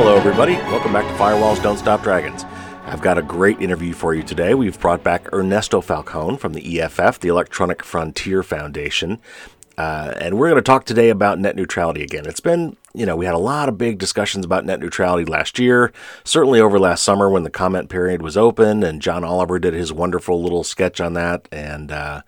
[0.00, 0.52] Hello, everybody.
[0.52, 2.44] Welcome back to Firewalls Don't Stop Dragons.
[2.84, 4.54] I've got a great interview for you today.
[4.54, 9.18] We've brought back Ernesto Falcon from the EFF, the Electronic Frontier Foundation.
[9.76, 12.26] Uh, and we're going to talk today about net neutrality again.
[12.26, 15.58] It's been, you know, we had a lot of big discussions about net neutrality last
[15.58, 19.74] year, certainly over last summer when the comment period was open, and John Oliver did
[19.74, 21.48] his wonderful little sketch on that.
[21.50, 22.22] And uh,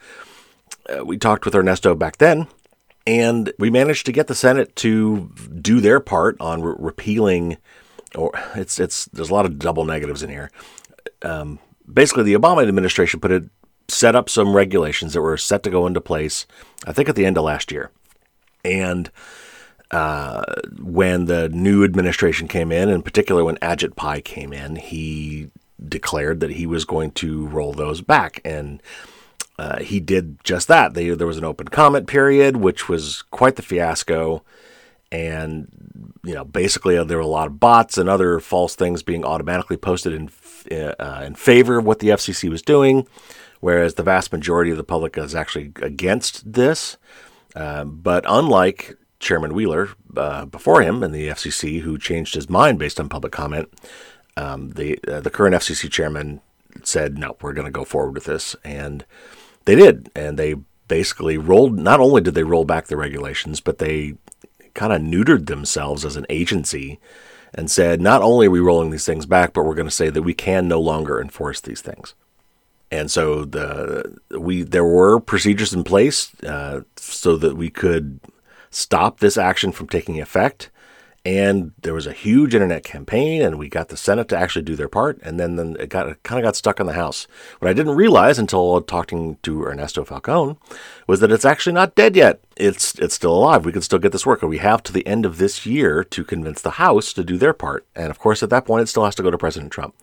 [0.92, 2.48] uh we talked with Ernesto back then,
[3.06, 5.30] and we managed to get the Senate to
[5.60, 7.56] do their part on re- repealing,
[8.14, 10.50] or it's it's there's a lot of double negatives in here.
[11.22, 11.58] Um,
[11.92, 13.44] basically, the Obama administration put it
[13.88, 16.46] set up some regulations that were set to go into place,
[16.86, 17.90] I think at the end of last year.
[18.64, 19.10] And
[19.90, 20.44] uh,
[20.80, 25.50] when the new administration came in, in particular when Ajit Pai came in, he
[25.88, 28.40] declared that he was going to roll those back.
[28.44, 28.82] And
[29.60, 30.94] uh, he did just that.
[30.94, 34.42] They, there was an open comment period, which was quite the fiasco.
[35.12, 35.68] And,
[36.22, 39.24] you know, basically uh, there were a lot of bots and other false things being
[39.24, 40.30] automatically posted in,
[40.72, 43.06] uh, in favor of what the FCC was doing
[43.60, 46.96] whereas the vast majority of the public is actually against this.
[47.54, 52.78] Uh, but unlike Chairman Wheeler uh, before him in the FCC, who changed his mind
[52.78, 53.72] based on public comment,
[54.36, 56.40] um, the uh, the current FCC chairman
[56.82, 59.04] said, "No, we're going to go forward with this," and
[59.64, 60.56] they did, and they
[60.88, 61.78] basically rolled.
[61.78, 64.14] Not only did they roll back the regulations, but they
[64.74, 66.98] kind of neutered themselves as an agency
[67.54, 70.10] and said, "Not only are we rolling these things back, but we're going to say
[70.10, 72.14] that we can no longer enforce these things."
[72.90, 78.20] and so the we there were procedures in place uh, so that we could
[78.70, 80.70] stop this action from taking effect.
[81.22, 84.74] And there was a huge internet campaign, and we got the Senate to actually do
[84.74, 87.26] their part, and then, then it got kind of got stuck in the House.
[87.58, 90.56] What I didn't realize until talking to Ernesto Falcon
[91.06, 92.40] was that it's actually not dead yet.
[92.56, 93.66] It's it's still alive.
[93.66, 96.02] We can still get this work, and we have to the end of this year
[96.04, 97.86] to convince the House to do their part.
[97.94, 99.94] And of course, at that point, it still has to go to President Trump,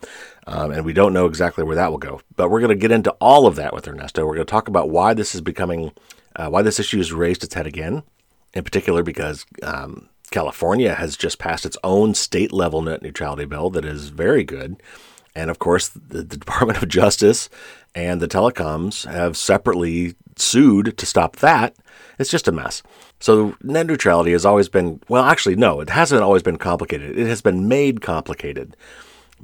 [0.45, 2.21] um, and we don't know exactly where that will go.
[2.35, 4.23] But we're going to get into all of that with Ernesto.
[4.23, 5.93] We're going to talk about why this is becoming,
[6.35, 8.03] uh, why this issue has raised its head again,
[8.53, 9.47] in particular because.
[9.63, 14.43] Um, California has just passed its own state level net neutrality bill that is very
[14.43, 14.81] good.
[15.35, 17.49] And of course, the, the Department of Justice
[17.95, 21.75] and the telecoms have separately sued to stop that.
[22.19, 22.83] It's just a mess.
[23.19, 27.17] So net neutrality has always been, well, actually, no, it hasn't always been complicated.
[27.17, 28.75] It has been made complicated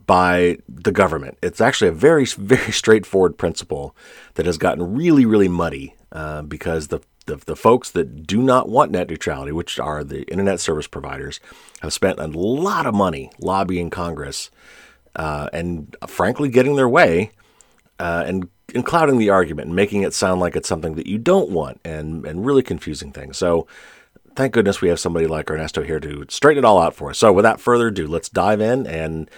[0.05, 1.37] by the government.
[1.41, 3.95] It's actually a very, very straightforward principle
[4.35, 8.69] that has gotten really, really muddy uh, because the the, the folks that do not
[8.69, 11.39] want net neutrality, which are the internet service providers,
[11.81, 14.51] have spent a lot of money lobbying Congress
[15.15, 17.31] uh, and, frankly, getting their way
[17.99, 21.17] uh, and, and clouding the argument and making it sound like it's something that you
[21.17, 23.37] don't want and, and really confusing things.
[23.37, 23.67] So,
[24.35, 27.19] thank goodness we have somebody like Ernesto here to straighten it all out for us.
[27.19, 29.29] So, without further ado, let's dive in and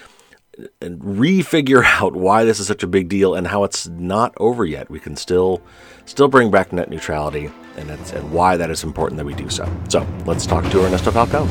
[0.81, 4.65] and refigure out why this is such a big deal and how it's not over
[4.65, 4.89] yet.
[4.89, 5.61] We can still
[6.05, 9.69] still bring back net neutrality and, and why that is important that we do so.
[9.89, 11.47] So let's talk to Ernesto Falcon.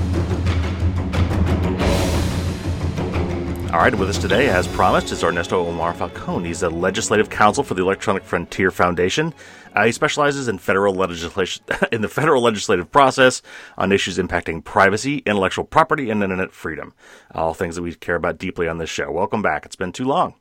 [3.75, 6.45] All right, with us today, as promised, is Ernesto Omar Falcon.
[6.45, 9.35] He's a legislative counsel for the Electronic Frontier Foundation.
[9.75, 13.43] Uh, he specializes in federal legislation in the federal legislative process
[13.77, 16.95] on issues impacting privacy, intellectual property, and internet freedom.
[17.33, 19.11] All things that we care about deeply on this show.
[19.11, 19.67] Welcome back.
[19.67, 20.35] It's been too long.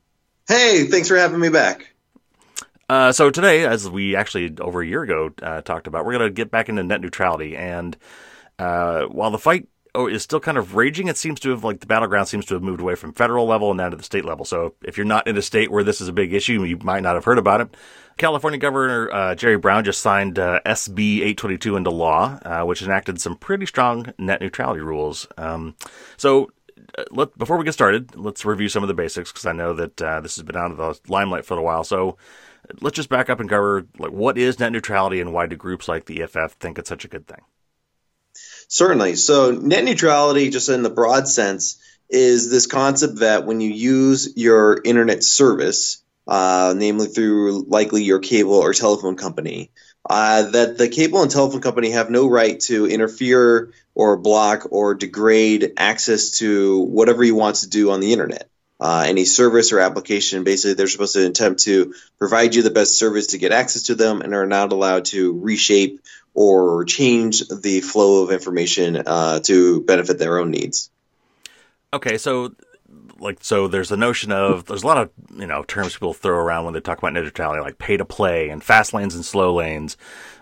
[0.48, 1.93] Hey, thanks for having me back.
[2.94, 6.30] Uh, so today, as we actually over a year ago uh, talked about, we're going
[6.30, 7.58] to get back into net neutrality.
[7.58, 7.98] And
[8.60, 11.80] uh, while the fight oh, is still kind of raging, it seems to have like
[11.80, 14.26] the battleground seems to have moved away from federal level and now to the state
[14.26, 14.46] level.
[14.46, 17.02] So if you're not in a state where this is a big issue, you might
[17.02, 17.76] not have heard about it.
[18.18, 23.20] California Governor uh, Jerry Brown just signed uh, SB 822 into law, uh, which enacted
[23.20, 25.28] some pretty strong net neutrality rules.
[25.40, 25.74] Um,
[26.18, 26.52] so
[27.10, 29.98] let, before we get started, let's review some of the basics because I know that
[29.98, 31.84] this has been out of the limelight for a while.
[31.84, 32.20] So
[32.82, 35.88] let's just back up and cover like what is net neutrality and why do groups
[35.88, 37.42] like the EFF think it's such a good thing?
[38.68, 39.16] Certainly.
[39.16, 44.34] So net neutrality, just in the broad sense, is this concept that when you use
[44.36, 49.72] your internet service, uh, namely through likely your cable or telephone company,
[50.10, 54.96] uh, that the cable and telephone company have no right to interfere or block or
[54.96, 58.50] degrade access to whatever you want to do on the internet
[58.84, 60.44] uh, any service or application.
[60.44, 63.96] Basically, they're supposed to attempt to provide you the best service to get access to
[63.96, 66.02] them and are not allowed to reshape
[66.34, 70.90] or change the flow of information uh, to benefit their own needs.
[71.94, 72.54] Okay, so
[73.20, 76.38] like so there's a notion of there's a lot of you know terms people throw
[76.38, 79.24] around when they talk about net neutrality like pay to play and fast lanes and
[79.24, 79.96] slow lanes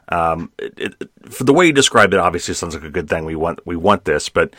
[0.09, 3.23] um, it, it, for the way you describe it obviously sounds like a good thing
[3.23, 4.53] we want we want this but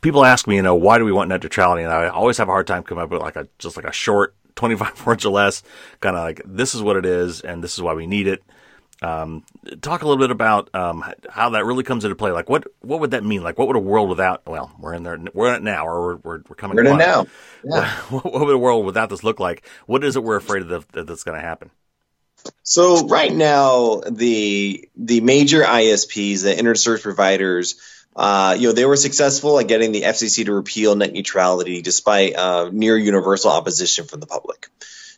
[0.00, 1.82] people ask me, you know, why do we want net neutrality?
[1.82, 3.92] And I always have a hard time coming up with like a just like a
[3.92, 5.62] short 25 words or less,
[6.00, 8.42] kind of like this is what it is and this is why we need it.
[9.00, 9.44] Um,
[9.80, 12.32] talk a little bit about um, how that really comes into play.
[12.32, 13.44] Like, what what would that mean?
[13.44, 14.44] Like, what would a world without?
[14.44, 15.16] Well, we're in there.
[15.32, 16.76] We're in it now, or we're we're, we're coming.
[16.76, 17.26] We're in it now.
[17.64, 17.90] Yeah.
[18.08, 19.64] What, what, would a world without this look like?
[19.86, 21.70] What is it we're afraid of that that's going to happen?
[22.62, 27.80] So right now, the the major ISPs, the internet service providers,
[28.18, 32.34] uh, you know, they were successful at getting the FCC to repeal net neutrality despite
[32.34, 34.68] uh, near universal opposition from the public.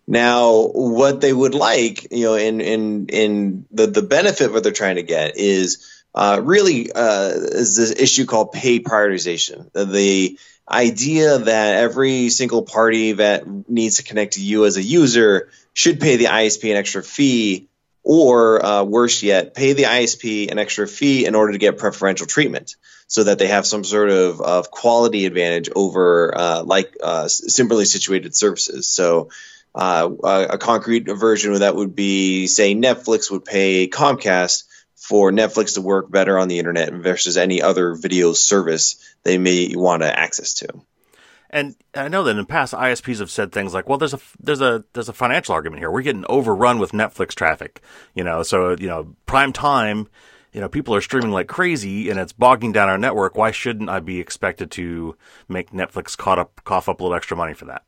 [0.06, 4.72] Now, what they would like, you know, in in in the the benefit what they're
[4.72, 9.70] trying to get is uh, really uh, is this issue called pay prioritization.
[9.72, 10.38] The
[10.70, 16.00] idea that every single party that needs to connect to you as a user should
[16.00, 17.68] pay the ISP an extra fee,
[18.02, 22.26] or uh, worse yet, pay the ISP an extra fee in order to get preferential
[22.26, 22.76] treatment,
[23.10, 27.84] so that they have some sort of, of quality advantage over uh, like uh, similarly
[27.84, 28.86] situated services.
[28.86, 29.30] So
[29.74, 30.08] uh,
[30.48, 34.62] a, concrete version of that would be, say, Netflix would pay Comcast
[34.94, 39.74] for Netflix to work better on the internet versus any other video service they may
[39.74, 40.68] want to access to.
[41.52, 44.20] And I know that in the past ISPs have said things like, "Well, there's a
[44.38, 45.90] there's a there's a financial argument here.
[45.90, 47.80] We're getting overrun with Netflix traffic,
[48.14, 48.44] you know.
[48.44, 50.06] So you know, prime time,
[50.52, 53.36] you know, people are streaming like crazy, and it's bogging down our network.
[53.36, 55.16] Why shouldn't I be expected to
[55.48, 57.84] make Netflix up cough up a little extra money for that?"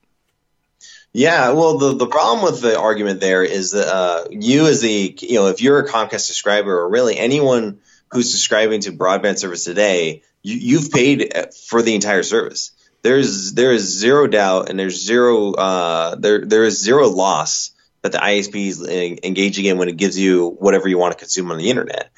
[1.12, 5.16] Yeah, well, the, the problem with the argument there is that uh, you, as the
[5.20, 7.80] you know, if you're a Comcast subscriber, or really anyone
[8.10, 11.32] who's subscribing to broadband service today, you, you've paid
[11.68, 12.72] for the entire service.
[13.02, 17.72] There's there is zero doubt, and there's zero uh, there there is zero loss
[18.02, 21.50] that the ISP is engaging in when it gives you whatever you want to consume
[21.50, 22.10] on the internet.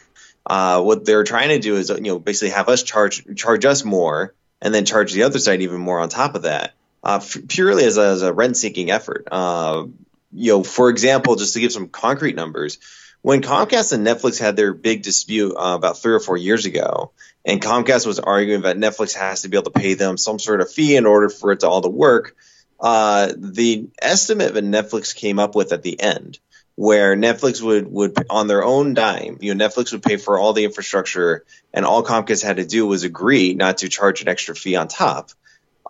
[0.46, 3.84] Uh, what they're trying to do is you know basically have us charge charge us
[3.84, 6.74] more, and then charge the other side even more on top of that
[7.04, 9.28] uh, f- purely as a, as a rent seeking effort.
[9.30, 9.86] Uh,
[10.32, 12.78] you know, for example, just to give some concrete numbers,
[13.22, 17.12] when Comcast and Netflix had their big dispute uh, about three or four years ago,
[17.44, 20.60] and Comcast was arguing that Netflix has to be able to pay them some sort
[20.60, 22.36] of fee in order for it to all to work,
[22.80, 26.38] uh, the estimate that Netflix came up with at the end,
[26.76, 30.52] where Netflix would would on their own dime, you know, Netflix would pay for all
[30.52, 34.54] the infrastructure, and all Comcast had to do was agree not to charge an extra
[34.54, 35.30] fee on top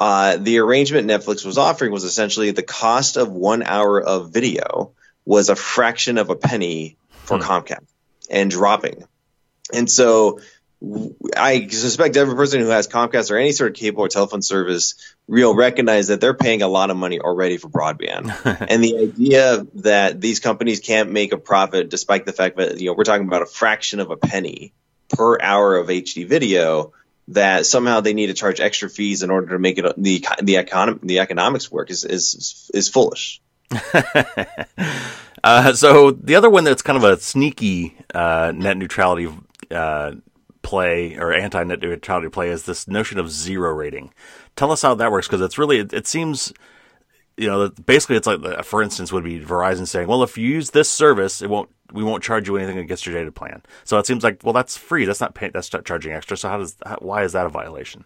[0.00, 4.92] uh, the arrangement Netflix was offering was essentially the cost of one hour of video
[5.24, 7.44] was a fraction of a penny for hmm.
[7.44, 7.86] Comcast
[8.30, 9.04] and dropping.
[9.72, 10.40] And so
[11.36, 14.94] I suspect every person who has Comcast or any sort of cable or telephone service
[15.26, 18.32] real recognize that they're paying a lot of money already for broadband.
[18.68, 22.86] and the idea that these companies can't make a profit despite the fact that you
[22.86, 24.72] know we're talking about a fraction of a penny
[25.08, 26.92] per hour of HD video
[27.28, 30.58] that somehow they need to charge extra fees in order to make it the the
[30.58, 33.40] economic the economics work is is is foolish.
[35.44, 39.28] uh, so the other one that's kind of a sneaky uh, net neutrality
[39.70, 40.12] uh,
[40.64, 44.12] play or anti net neutrality play is this notion of zero rating.
[44.56, 46.52] Tell us how that works because it's really it, it seems
[47.36, 50.70] you know basically it's like for instance would be Verizon saying, well, if you use
[50.70, 53.62] this service, it won't we won't charge you anything against your data plan.
[53.84, 55.04] So it seems like, well, that's free.
[55.04, 56.36] That's not pay, that's not charging extra.
[56.36, 58.04] So how does how, why is that a violation?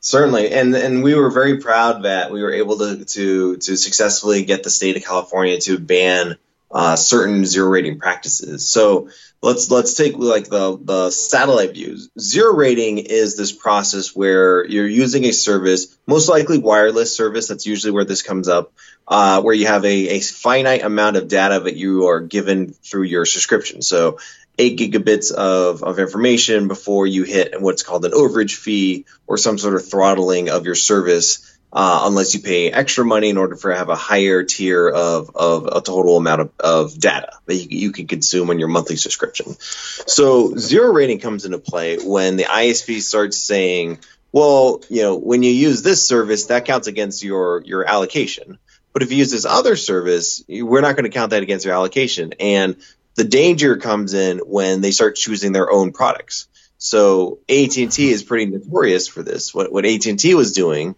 [0.00, 4.44] Certainly, and and we were very proud that we were able to to to successfully
[4.44, 6.36] get the state of California to ban
[6.70, 8.68] uh, certain zero rating practices.
[8.68, 9.08] So
[9.42, 12.10] let's let's take like the the satellite views.
[12.18, 17.48] Zero rating is this process where you're using a service, most likely wireless service.
[17.48, 18.72] That's usually where this comes up,
[19.06, 23.04] uh, where you have a, a finite amount of data that you are given through
[23.04, 23.82] your subscription.
[23.82, 24.18] So
[24.58, 29.56] eight gigabits of, of information before you hit what's called an overage fee or some
[29.56, 33.72] sort of throttling of your service uh, unless you pay extra money in order for
[33.72, 37.92] have a higher tier of, of a total amount of, of data that you, you
[37.92, 39.54] can consume on your monthly subscription.
[39.58, 43.98] So zero rating comes into play when the ISP starts saying,
[44.32, 48.58] well, you know, when you use this service, that counts against your your allocation.
[48.92, 51.74] But if you use this other service, we're not going to count that against your
[51.74, 52.34] allocation.
[52.40, 52.76] And
[53.14, 56.48] the danger comes in when they start choosing their own products.
[56.78, 59.54] So AT&T is pretty notorious for this.
[59.54, 60.94] What what AT&T was doing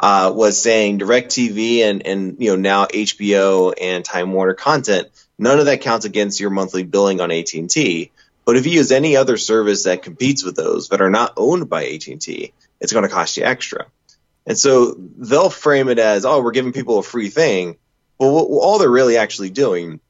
[0.00, 5.58] uh, was saying DirecTV and and you know now HBO and Time Warner content, none
[5.58, 8.10] of that counts against your monthly billing on AT and T.
[8.46, 11.68] But if you use any other service that competes with those that are not owned
[11.68, 13.86] by AT and T, it's going to cost you extra.
[14.46, 17.76] And so they'll frame it as, oh, we're giving people a free thing.
[18.18, 20.00] Well, all they're really actually doing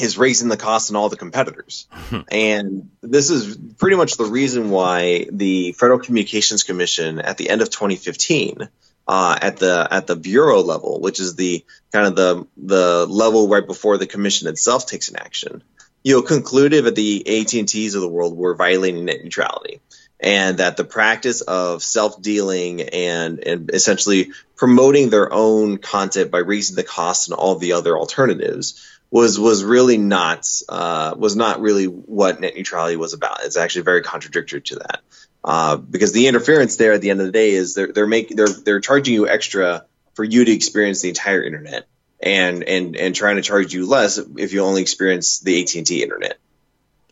[0.00, 1.86] is raising the cost on all the competitors.
[2.30, 7.62] and this is pretty much the reason why the Federal Communications Commission at the end
[7.62, 8.68] of 2015
[9.08, 13.48] uh, at the at the bureau level, which is the kind of the the level
[13.48, 15.62] right before the commission itself takes an action,
[16.02, 19.80] you concluded that the AT and T's of the world were violating net neutrality,
[20.18, 26.38] and that the practice of self dealing and and essentially promoting their own content by
[26.38, 31.60] raising the cost and all the other alternatives was was really not uh, was not
[31.60, 33.44] really what net neutrality was about.
[33.44, 35.00] It's actually very contradictory to that.
[35.46, 38.36] Uh, because the interference there at the end of the day is they're they're making
[38.36, 39.84] they're they're charging you extra
[40.14, 41.86] for you to experience the entire internet
[42.20, 45.86] and and and trying to charge you less if you only experience the AT and
[45.86, 46.38] T internet.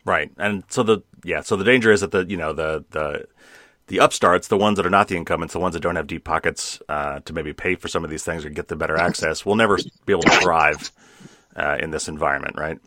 [0.04, 3.28] Right, and so the yeah, so the danger is that the you know the the
[3.86, 6.24] the upstarts, the ones that are not the incumbents, the ones that don't have deep
[6.24, 9.46] pockets uh, to maybe pay for some of these things or get the better access,
[9.46, 10.90] will never be able to thrive
[11.54, 12.78] uh, in this environment, right?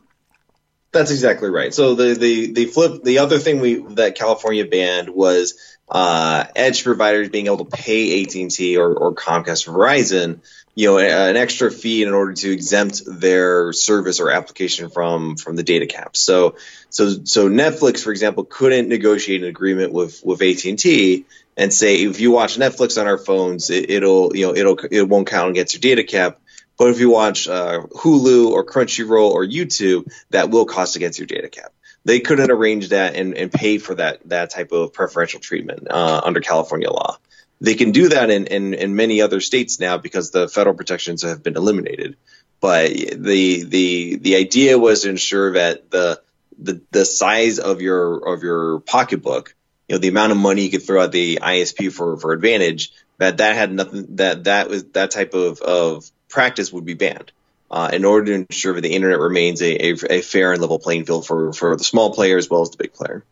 [0.91, 1.73] That's exactly right.
[1.73, 6.83] So the the the flip the other thing we that California banned was uh, edge
[6.83, 10.39] providers being able to pay AT and T or, or Comcast Verizon,
[10.75, 15.55] you know, an extra fee in order to exempt their service or application from from
[15.55, 16.15] the data cap.
[16.15, 16.55] So
[16.89, 21.25] so so Netflix, for example, couldn't negotiate an agreement with with AT and T
[21.57, 25.07] and say if you watch Netflix on our phones, it, will you know it'll it
[25.07, 26.39] won't count against your data cap.
[26.77, 31.25] But if you watch uh, Hulu or Crunchyroll or YouTube, that will cost against your
[31.25, 31.73] data cap.
[32.05, 36.21] They couldn't arrange that and, and pay for that that type of preferential treatment uh,
[36.23, 37.17] under California law.
[37.59, 41.23] They can do that in, in, in many other states now because the federal protections
[41.23, 42.15] have been eliminated.
[42.59, 46.21] But the the the idea was to ensure that the
[46.57, 49.55] the, the size of your of your pocketbook,
[49.87, 52.91] you know, the amount of money you could throw at the ISP for for advantage,
[53.17, 57.31] that that had nothing that that was that type of of practice would be banned
[57.69, 60.79] uh, in order to ensure that the internet remains a, a, a, fair and level
[60.79, 63.23] playing field for, for the small player as well as the big player.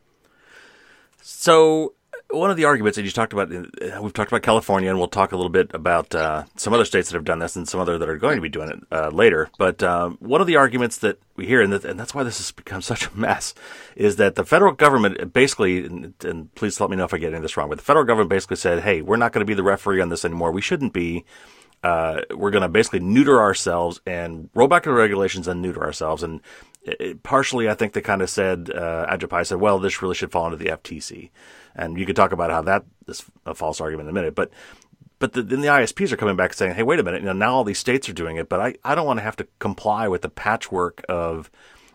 [1.21, 1.93] So,
[2.31, 5.07] one of the arguments that you talked about, uh, we've talked about California, and we'll
[5.07, 7.79] talk a little bit about uh, some other states that have done this and some
[7.79, 9.49] other that are going to be doing it uh, later.
[9.57, 12.51] But um, one of the arguments that we hear, and, and, that's why this has
[12.51, 13.53] become such a mess,
[13.95, 17.27] is that the federal government basically, and, and please let me know if I get
[17.27, 19.49] any of this wrong, but the federal government basically said, hey, we're not going to
[19.49, 20.51] be the referee on this anymore.
[20.51, 21.25] We shouldn't be
[21.86, 26.24] uh, we're going to basically neuter ourselves and roll back the regulations and neuter ourselves.
[26.24, 26.42] And
[26.82, 30.15] it, partially, I think they kind of said, uh, Ajit Pai said, well, this really
[30.15, 31.30] should fall under the FTC.
[31.75, 34.34] And you could talk about how that is a false argument in a minute.
[34.34, 34.50] But
[35.20, 37.34] but the, then the ISPs are coming back saying, hey, wait a minute, you know,
[37.34, 39.48] now all these states are doing it, but I, I don't want to have to
[39.60, 41.51] comply with the patchwork of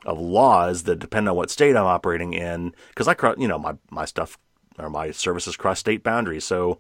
[0.06, 3.74] of laws that depend on what state I'm operating in because I, you know, my
[3.90, 4.38] my stuff
[4.78, 6.44] or my services cross state boundaries.
[6.44, 6.78] So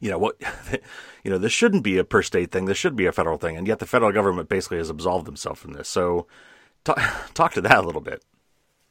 [0.00, 0.36] you know what
[1.24, 2.66] you know this shouldn't be a per state thing.
[2.66, 3.56] This should be a federal thing.
[3.56, 5.88] And yet the federal government basically has absolved themselves from this.
[5.88, 6.26] So
[6.84, 7.00] talk,
[7.34, 8.22] talk to that a little bit.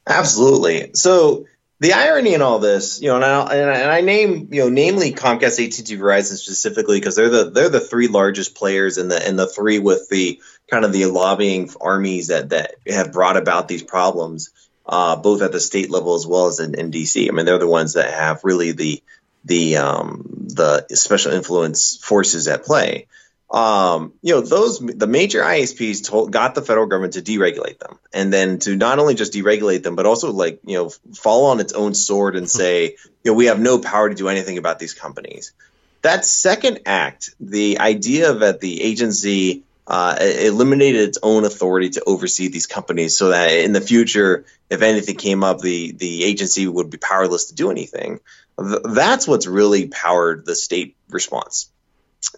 [0.08, 0.92] Absolutely.
[0.94, 1.46] So
[1.80, 5.12] the irony in all this you know and I, and I name you know namely
[5.12, 9.36] Comcast AT&T Verizon specifically because they're the they're the three largest players in the in
[9.36, 13.84] the three with the kind of the lobbying armies that that have brought about these
[13.84, 14.52] problems
[14.86, 17.28] uh, both at the state level as well as in, in DC.
[17.28, 19.02] I mean, they're the ones that have really the
[19.46, 23.08] the um, the special influence forces at play.
[23.54, 28.00] Um, you know, those the major ISPs told, got the federal government to deregulate them,
[28.12, 31.60] and then to not only just deregulate them, but also like you know fall on
[31.60, 34.80] its own sword and say, you know, we have no power to do anything about
[34.80, 35.54] these companies.
[36.02, 42.48] That second act, the idea that the agency uh, eliminated its own authority to oversee
[42.48, 46.90] these companies, so that in the future, if anything came up, the the agency would
[46.90, 48.20] be powerless to do anything
[48.58, 51.70] that's what's really powered the state response.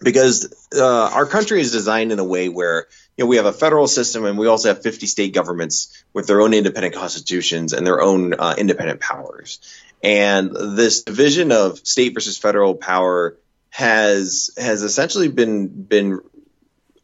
[0.02, 3.52] Because uh, our country is designed in a way where you know we have a
[3.52, 7.86] federal system and we also have 50 state governments with their own independent constitutions and
[7.86, 9.60] their own uh, independent powers.
[10.02, 13.38] And this division of state versus federal power
[13.70, 16.20] has has essentially been been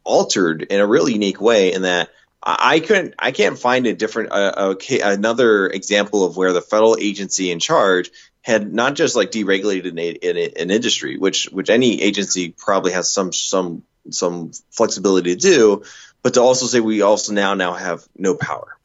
[0.03, 2.09] altered in a really unique way in that
[2.45, 7.51] I couldn't I can't find a different uh, another example of where the federal agency
[7.51, 8.11] in charge
[8.43, 13.31] had not just like deregulated an, an, industry, which which any agency probably has some
[13.31, 15.83] some some flexibility to do,
[16.21, 18.77] but to also say we also now now have no power.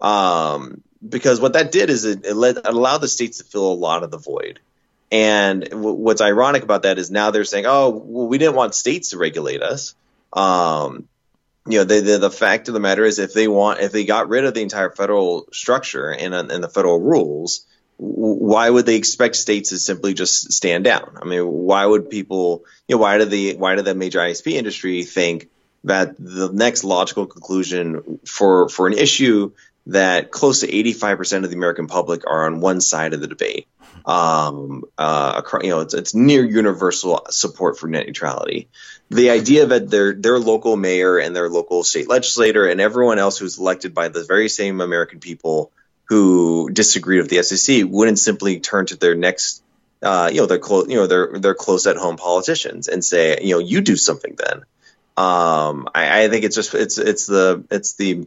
[0.00, 3.72] Um, because what that did is it, it, let, it allowed the states to fill
[3.72, 4.58] a lot of the void.
[5.12, 8.74] And w- what's ironic about that is now they're saying, oh, well, we didn't want
[8.74, 9.94] states to regulate us.
[10.32, 11.08] Um,
[11.68, 14.04] you know, the, the, the fact of the matter is, if they want, if they
[14.04, 17.66] got rid of the entire federal structure and and the federal rules,
[17.98, 21.18] why would they expect states to simply just stand down?
[21.20, 24.52] I mean, why would people, you know, why did the why did the major ISP
[24.52, 25.48] industry think
[25.84, 29.52] that the next logical conclusion for for an issue
[29.86, 33.68] that close to 85% of the American public are on one side of the debate.
[34.04, 38.68] Um, uh, you know, it's, it's near universal support for net neutrality.
[39.10, 43.38] The idea that their their local mayor and their local state legislator and everyone else
[43.38, 45.72] who's elected by the very same American people
[46.08, 49.62] who disagreed with the FCC wouldn't simply turn to their next,
[50.02, 53.38] uh, you know, their close, you know, their their close at home politicians and say,
[53.42, 54.58] you know, you do something then.
[55.16, 58.26] Um, I, I think it's just it's it's the it's the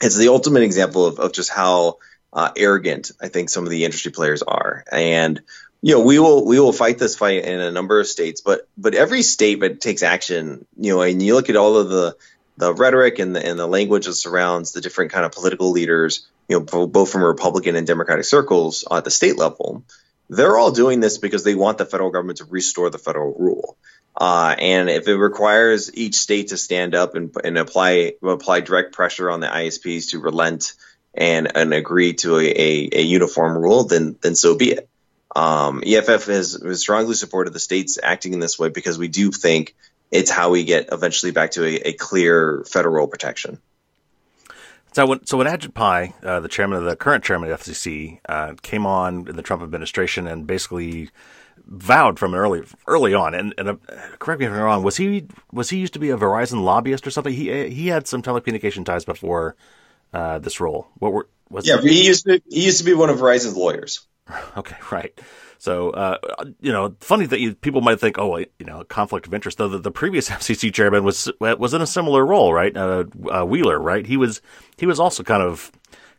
[0.00, 1.98] it's the ultimate example of, of just how
[2.32, 4.84] uh, arrogant I think some of the industry players are.
[4.92, 5.40] And
[5.80, 8.68] you know, we will we will fight this fight in a number of states, but
[8.76, 12.16] but every state that takes action, you know, and you look at all of the
[12.58, 16.26] the rhetoric and the and the language that surrounds the different kind of political leaders,
[16.48, 19.84] you know, both from Republican and Democratic circles at the state level,
[20.28, 23.76] they're all doing this because they want the federal government to restore the federal rule.
[24.20, 28.92] Uh, and if it requires each state to stand up and, and apply apply direct
[28.92, 30.74] pressure on the ISPs to relent
[31.14, 34.88] and, and agree to a, a, a uniform rule, then then so be it.
[35.36, 39.30] Um, EFF has, has, strongly supported the states acting in this way because we do
[39.30, 39.76] think
[40.10, 43.58] it's how we get eventually back to a, a clear federal protection.
[44.92, 47.72] So when so when Ajit Pai, uh, the chairman of the current chairman of the
[47.72, 51.10] FCC, uh, came on in the Trump administration and basically
[51.66, 53.76] vowed from early early on, and, and uh,
[54.18, 57.06] correct me if I'm wrong, was he was he used to be a Verizon lobbyist
[57.06, 57.32] or something?
[57.32, 59.56] He he had some telecommunication ties before
[60.12, 60.88] uh, this role.
[60.98, 61.80] What were was yeah?
[61.80, 64.06] He used to he used to be one of Verizon's lawyers.
[64.58, 65.18] Okay, right.
[65.58, 66.18] So, uh,
[66.60, 69.58] you know, funny that you, people might think, oh, you know, conflict of interest.
[69.58, 72.76] Though the, the previous FCC chairman was was in a similar role, right?
[72.76, 74.06] Uh, uh, Wheeler, right?
[74.06, 74.40] He was
[74.76, 75.72] he was also kind of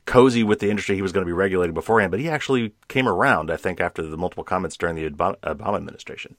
[0.05, 3.07] cozy with the industry he was going to be regulating beforehand, but he actually came
[3.07, 6.35] around, I think, after the multiple comments during the Obama administration.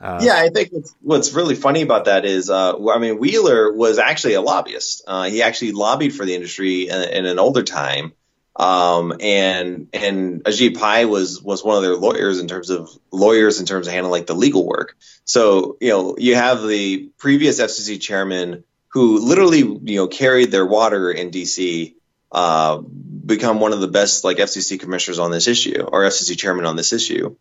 [0.00, 3.98] Uh, yeah, I think what's, really funny about that is, uh, I mean, Wheeler was
[3.98, 5.04] actually a lobbyist.
[5.06, 8.12] Uh, he actually lobbied for the industry in, in an older time.
[8.56, 13.58] Um, and and Ajit Pai was was one of their lawyers in terms of lawyers
[13.58, 14.96] in terms of handling like the legal work.
[15.24, 20.64] So you know you have the previous FCC chairman who literally you know carried their
[20.64, 21.94] water in DC
[22.30, 26.64] uh, become one of the best like FCC commissioners on this issue or FCC chairman
[26.64, 27.34] on this issue.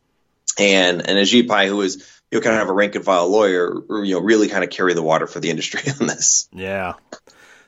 [0.57, 1.97] And and Ajit Pai, who is
[2.31, 3.71] you know kind of have a rank and file lawyer,
[4.03, 6.49] you know really kind of carry the water for the industry on this.
[6.51, 6.93] Yeah,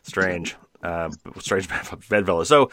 [0.01, 1.67] strange, uh, strange
[2.09, 2.43] bedfellow.
[2.43, 2.71] So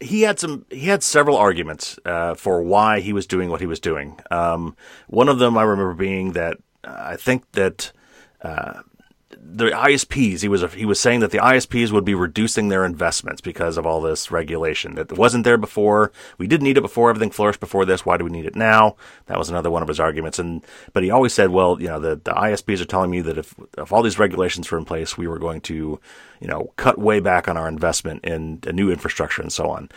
[0.00, 3.66] he had some he had several arguments uh, for why he was doing what he
[3.66, 4.18] was doing.
[4.30, 4.76] Um,
[5.08, 7.92] one of them I remember being that uh, I think that
[8.42, 8.80] uh,
[9.38, 13.40] the ISPs, he was he was saying that the ISPs would be reducing their investments
[13.40, 16.10] because of all this regulation that wasn't there before.
[16.36, 17.10] We didn't need it before.
[17.10, 18.04] Everything flourished before this.
[18.04, 18.96] Why do we need it now?
[19.26, 20.40] That was another one of his arguments.
[20.40, 23.38] And but he always said, well, you know, the, the ISPs are telling me that
[23.38, 26.00] if if all these regulations were in place, we were going to,
[26.40, 29.90] you know, cut way back on our investment in a new infrastructure and so on.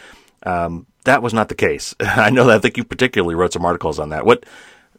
[0.43, 1.96] Um, that was not the case.
[2.00, 2.58] I know that.
[2.58, 4.26] I think you particularly wrote some articles on that.
[4.26, 4.46] What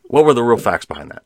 [0.04, 1.22] what were the real facts behind that?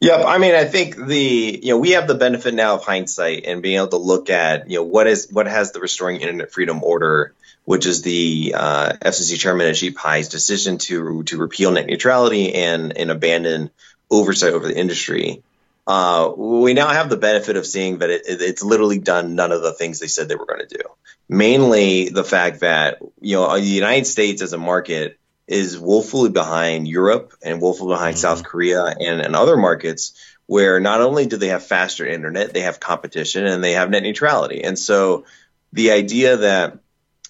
[0.00, 0.24] Yep.
[0.26, 3.60] I mean, I think the you know we have the benefit now of hindsight and
[3.60, 6.82] being able to look at you know what is what has the restoring internet freedom
[6.82, 7.34] order,
[7.66, 12.96] which is the uh, FCC chairman Ajit Pai's decision to to repeal net neutrality and
[12.96, 13.70] and abandon
[14.10, 15.42] oversight over the industry.
[15.86, 19.60] Uh, we now have the benefit of seeing that it, it's literally done none of
[19.60, 20.82] the things they said they were going to do.
[21.28, 25.19] Mainly the fact that you know the United States as a market
[25.50, 28.20] is woefully behind Europe and woefully behind mm-hmm.
[28.20, 30.14] South Korea and, and other markets
[30.46, 34.04] where not only do they have faster internet, they have competition and they have net
[34.04, 34.62] neutrality.
[34.62, 35.24] And so
[35.72, 36.78] the idea that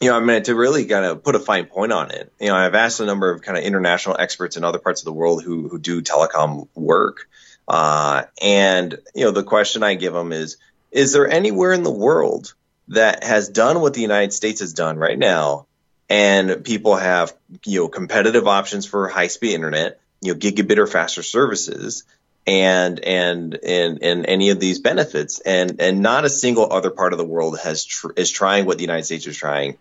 [0.02, 2.48] you know, I mean, to really kind of put a fine point on it, you
[2.48, 5.12] know, I've asked a number of kind of international experts in other parts of the
[5.12, 7.28] world who who do telecom work,
[7.68, 10.56] uh, and you know, the question I give them is:
[10.90, 12.54] Is there anywhere in the world
[12.88, 15.66] that has done what the United States has done right now
[16.10, 17.32] and people have
[17.64, 22.04] you know competitive options for high speed internet, you know gigabit or faster services,
[22.46, 27.12] and and and and any of these benefits, and and not a single other part
[27.12, 29.78] of the world has tr- is trying what the United States is trying,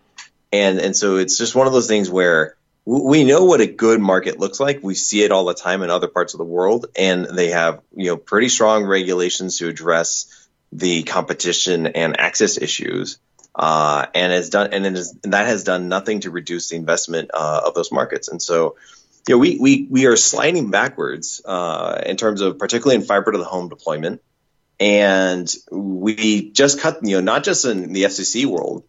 [0.52, 2.54] and and so it's just one of those things where
[2.86, 4.82] we know what a good market looks like.
[4.82, 7.82] We see it all the time in other parts of the world, and they have
[7.94, 13.18] you know pretty strong regulations to address the competition and access issues
[13.54, 17.30] uh, and has done and, is, and, that has done nothing to reduce the investment
[17.34, 18.28] uh, of those markets.
[18.28, 18.76] And so,
[19.28, 23.32] you know, we we we are sliding backwards uh, in terms of particularly in fiber
[23.32, 24.22] to the home deployment,
[24.78, 28.84] and we just cut you know not just in the FCC world,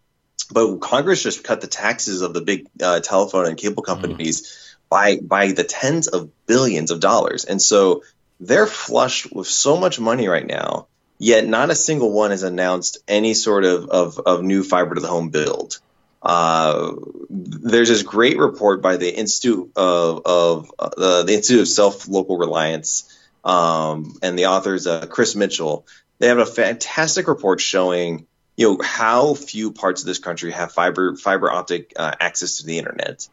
[0.52, 4.42] but Congress just cut the taxes of the big uh, telephone and cable companies.
[4.42, 4.68] Mm.
[4.92, 7.46] By, by the tens of billions of dollars.
[7.46, 8.04] And so
[8.42, 10.88] they're flushed with so much money right now
[11.24, 15.02] Yet not a single one has announced any sort of, of, of new fiber to
[15.02, 15.78] the home build.
[16.20, 16.94] Uh,
[17.30, 22.40] there's this great report by the Institute of, of uh, the Institute of Self Local
[22.40, 25.86] Reliance, um, and the authors uh, Chris Mitchell.
[26.18, 28.26] They have a fantastic report showing
[28.58, 32.66] you know how few parts of this country have fiber fiber optic uh, access to
[32.66, 33.28] the internet.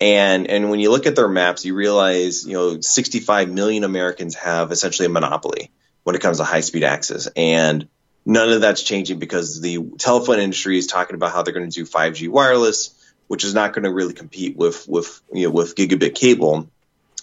[0.00, 4.34] And and when you look at their maps, you realize you know 65 million Americans
[4.34, 5.70] have essentially a monopoly
[6.04, 7.88] when it comes to high speed access, and
[8.24, 11.74] none of that's changing because the telephone industry is talking about how they're going to
[11.74, 12.94] do 5G wireless,
[13.26, 16.68] which is not going to really compete with with you know with gigabit cable,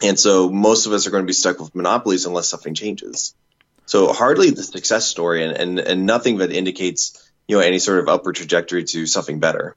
[0.02, 3.34] and so most of us are going to be stuck with monopolies unless something changes.
[3.86, 8.00] So hardly the success story, and and, and nothing that indicates you know any sort
[8.00, 9.76] of upward trajectory to something better.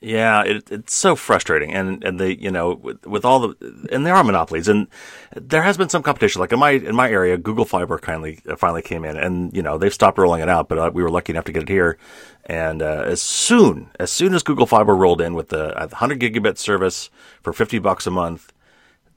[0.00, 4.06] Yeah, it, it's so frustrating, and and they, you know, with, with, all the, and
[4.06, 4.86] there are monopolies, and
[5.34, 6.40] there has been some competition.
[6.40, 9.60] Like in my in my area, Google Fiber kindly uh, finally came in, and you
[9.60, 11.68] know they've stopped rolling it out, but uh, we were lucky enough to get it
[11.68, 11.98] here.
[12.44, 16.58] And uh, as soon as soon as Google Fiber rolled in with the 100 gigabit
[16.58, 17.10] service
[17.42, 18.52] for 50 bucks a month,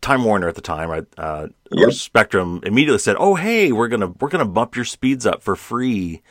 [0.02, 1.91] Time Warner at the time, right, uh, yep.
[1.91, 6.24] Spectrum immediately said, "Oh, hey, we're gonna we're gonna bump your speeds up for free."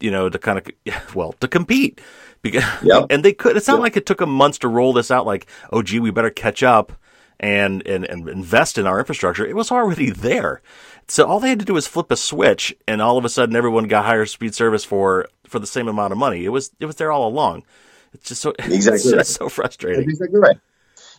[0.00, 2.00] You know, to kind of well to compete
[2.42, 3.06] because, yep.
[3.10, 3.56] and they could.
[3.56, 3.82] It's not yep.
[3.82, 5.26] like it took them months to roll this out.
[5.26, 6.92] Like, oh, gee, we better catch up
[7.38, 9.46] and, and and invest in our infrastructure.
[9.46, 10.60] It was already there.
[11.08, 13.56] So all they had to do was flip a switch, and all of a sudden,
[13.56, 16.44] everyone got higher speed service for for the same amount of money.
[16.44, 17.64] It was it was there all along.
[18.12, 19.26] It's just so exactly it's right.
[19.26, 20.06] so frustrating.
[20.06, 20.56] That's exactly right.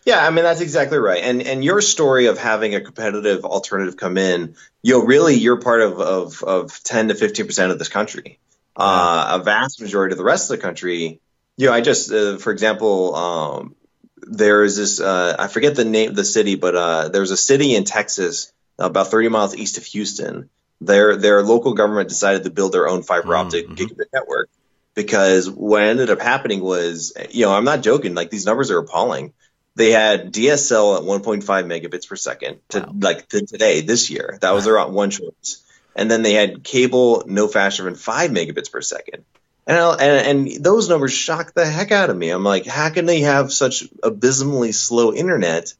[0.04, 1.22] Yeah, I mean that's exactly right.
[1.22, 5.60] And and your story of having a competitive alternative come in, you know, really you're
[5.60, 8.38] part of of, of ten to fifteen percent of this country.
[8.76, 11.20] Uh, a vast majority of the rest of the country,
[11.56, 13.76] you know, I just, uh, for example, um,
[14.16, 17.36] there is this, uh, I forget the name of the city, but uh, there's a
[17.36, 20.48] city in Texas about 30 miles east of Houston.
[20.80, 23.74] Their, their local government decided to build their own fiber optic mm-hmm.
[23.74, 24.48] gigabit network
[24.94, 28.78] because what ended up happening was, you know, I'm not joking, like these numbers are
[28.78, 29.32] appalling.
[29.74, 32.94] They had DSL at 1.5 megabits per second to wow.
[32.98, 34.38] like to today, this year.
[34.40, 35.62] That was their one choice
[35.94, 39.24] and then they had cable no faster than five megabits per second.
[39.66, 42.30] And, and, and those numbers shocked the heck out of me.
[42.30, 45.72] I'm like, how can they have such abysmally slow internet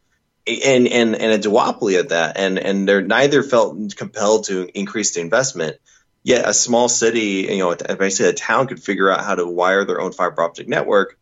[0.47, 2.39] and and and a duopoly at that?
[2.39, 5.79] And and they're neither felt compelled to increase the investment.
[6.25, 9.85] Yet a small city, you know, basically a town could figure out how to wire
[9.85, 11.19] their own fiber optic network,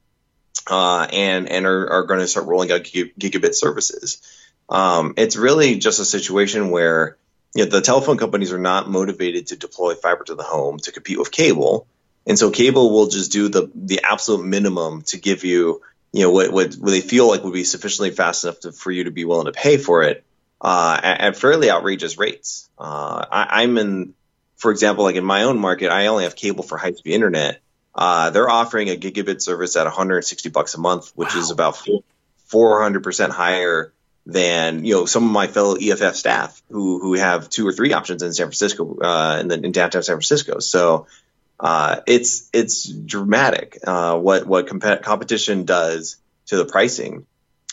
[0.67, 4.21] uh, and and are, are going to start rolling out gigabit services.
[4.69, 7.17] Um, it's really just a situation where
[7.55, 10.93] you know, the telephone companies are not motivated to deploy fiber to the home to
[10.93, 11.87] compete with cable.
[12.27, 15.83] And so cable will just do the the absolute minimum to give you,
[16.13, 18.91] you know, what what, what they feel like would be sufficiently fast enough to, for
[18.91, 20.25] you to be willing to pay for it
[20.61, 22.69] uh, at, at, fairly outrageous rates.
[22.79, 24.15] Uh, I, am in,
[24.57, 27.61] for example, like in my own market, I only have cable for high speed internet.
[27.95, 31.41] Uh, they're offering a gigabit service at 160 bucks a month, which wow.
[31.41, 31.79] is about
[32.47, 33.93] 400 percent higher
[34.27, 37.93] than you know some of my fellow EFF staff who who have two or three
[37.93, 40.59] options in San Francisco uh, in, the, in downtown San Francisco.
[40.61, 41.07] So
[41.59, 47.27] uh, it's it's dramatic uh, what what comp- competition does to the pricing,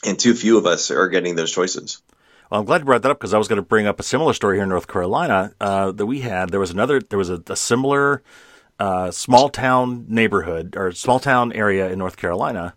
[0.06, 2.02] and too few of us are getting those choices.
[2.50, 4.04] Well, I'm glad you brought that up because I was going to bring up a
[4.04, 6.50] similar story here in North Carolina uh, that we had.
[6.50, 7.02] There was another.
[7.02, 8.24] There was a, a similar
[8.80, 12.76] uh, small town neighborhood or small town area in North Carolina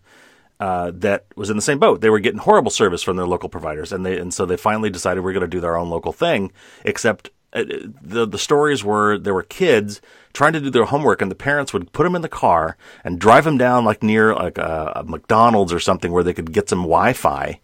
[0.61, 2.01] uh, that was in the same boat.
[2.01, 4.91] They were getting horrible service from their local providers, and they and so they finally
[4.91, 6.51] decided we're going to do their own local thing.
[6.85, 7.63] Except uh,
[7.99, 10.01] the the stories were there were kids
[10.33, 13.19] trying to do their homework, and the parents would put them in the car and
[13.19, 16.69] drive them down like near like a, a McDonald's or something where they could get
[16.69, 17.59] some Wi-Fi,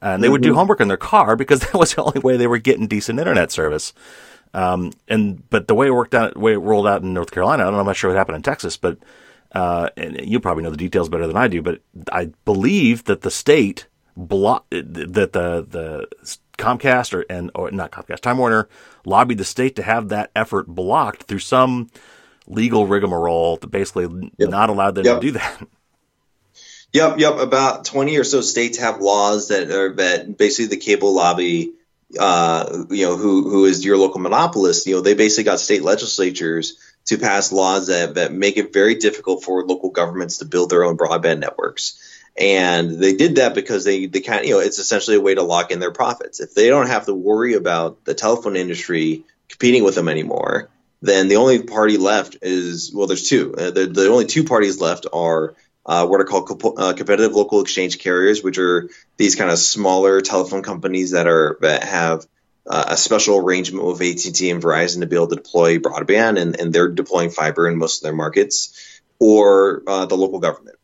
[0.00, 0.32] and they mm-hmm.
[0.32, 0.58] would do mm-hmm.
[0.58, 3.50] homework in their car because that was the only way they were getting decent internet
[3.50, 3.92] service.
[4.54, 7.32] Um, and but the way it worked out, the way it rolled out in North
[7.32, 8.98] Carolina, I don't know, I'm not sure what happened in Texas, but
[9.56, 11.80] uh, and you probably know the details better than I do, but
[12.12, 16.08] I believe that the state block that the the
[16.58, 18.68] Comcast or and or not Comcast Time Warner
[19.06, 21.88] lobbied the state to have that effort blocked through some
[22.46, 24.50] legal rigmarole that basically yep.
[24.50, 25.20] not allowed them yep.
[25.22, 25.66] to do that.
[26.92, 27.36] Yep, yep.
[27.38, 31.72] About twenty or so states have laws that are that basically the cable lobby,
[32.18, 35.82] uh, you know, who who is your local monopolist, you know, they basically got state
[35.82, 40.70] legislatures to pass laws that, that make it very difficult for local governments to build
[40.70, 42.02] their own broadband networks.
[42.38, 45.34] And they did that because they, they kind of, you know, it's essentially a way
[45.34, 46.40] to lock in their profits.
[46.40, 50.68] If they don't have to worry about the telephone industry competing with them anymore,
[51.00, 53.54] then the only party left is, well, there's two.
[53.56, 55.54] Uh, the, the only two parties left are
[55.86, 59.58] uh, what are called co- uh, competitive local exchange carriers, which are these kind of
[59.58, 62.26] smaller telephone companies that are that have
[62.68, 66.58] uh, a special arrangement with AT&T and Verizon to be able to deploy broadband, and,
[66.58, 70.76] and they're deploying fiber in most of their markets, or uh, the local government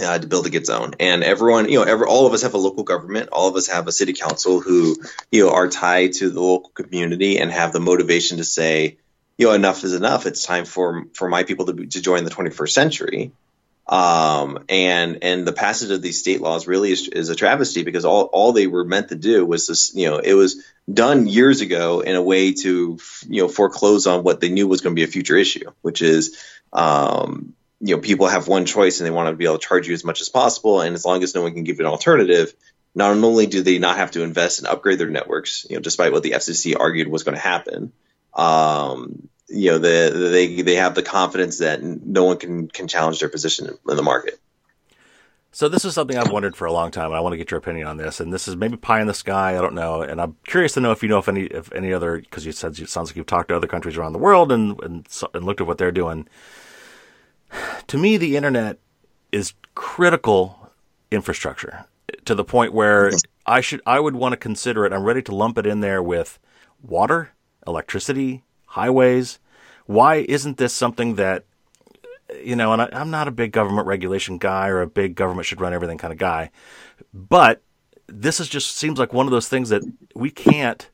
[0.00, 0.94] uh, to build a good zone.
[1.00, 3.30] And everyone, you know, every, all of us have a local government.
[3.32, 4.96] All of us have a city council who,
[5.30, 8.98] you know, are tied to the local community and have the motivation to say,
[9.36, 10.26] you know, enough is enough.
[10.26, 13.32] It's time for for my people to, to join the 21st century.
[13.90, 18.04] Um, and and the passage of these state laws really is, is, a travesty because
[18.04, 21.60] all, all they were meant to do was this, you know, it was done years
[21.60, 25.00] ago in a way to, you know, foreclose on what they knew was going to
[25.00, 26.38] be a future issue, which is,
[26.72, 29.88] um, you know, people have one choice and they want to be able to charge
[29.88, 30.80] you as much as possible.
[30.80, 32.54] And as long as no one can give an alternative,
[32.94, 36.12] not only do they not have to invest and upgrade their networks, you know, despite
[36.12, 37.92] what the FCC argued was going to happen,
[38.34, 43.20] um, you know, the, they they have the confidence that no one can can challenge
[43.20, 44.40] their position in the market.
[45.52, 47.50] So this is something I've wondered for a long time, and I want to get
[47.50, 48.20] your opinion on this.
[48.20, 49.58] And this is maybe pie in the sky.
[49.58, 51.92] I don't know, and I'm curious to know if you know if any if any
[51.92, 54.52] other because you said it sounds like you've talked to other countries around the world
[54.52, 56.28] and and, and looked at what they're doing.
[57.88, 58.78] To me, the internet
[59.32, 60.70] is critical
[61.10, 61.86] infrastructure
[62.24, 63.10] to the point where
[63.46, 64.92] I should I would want to consider it.
[64.92, 66.38] I'm ready to lump it in there with
[66.80, 67.30] water,
[67.66, 69.39] electricity, highways.
[69.90, 71.46] Why isn't this something that,
[72.44, 75.46] you know, and I, am not a big government regulation guy or a big government
[75.46, 76.52] should run everything kind of guy,
[77.12, 77.60] but
[78.06, 79.82] this is just seems like one of those things that
[80.14, 80.88] we can't.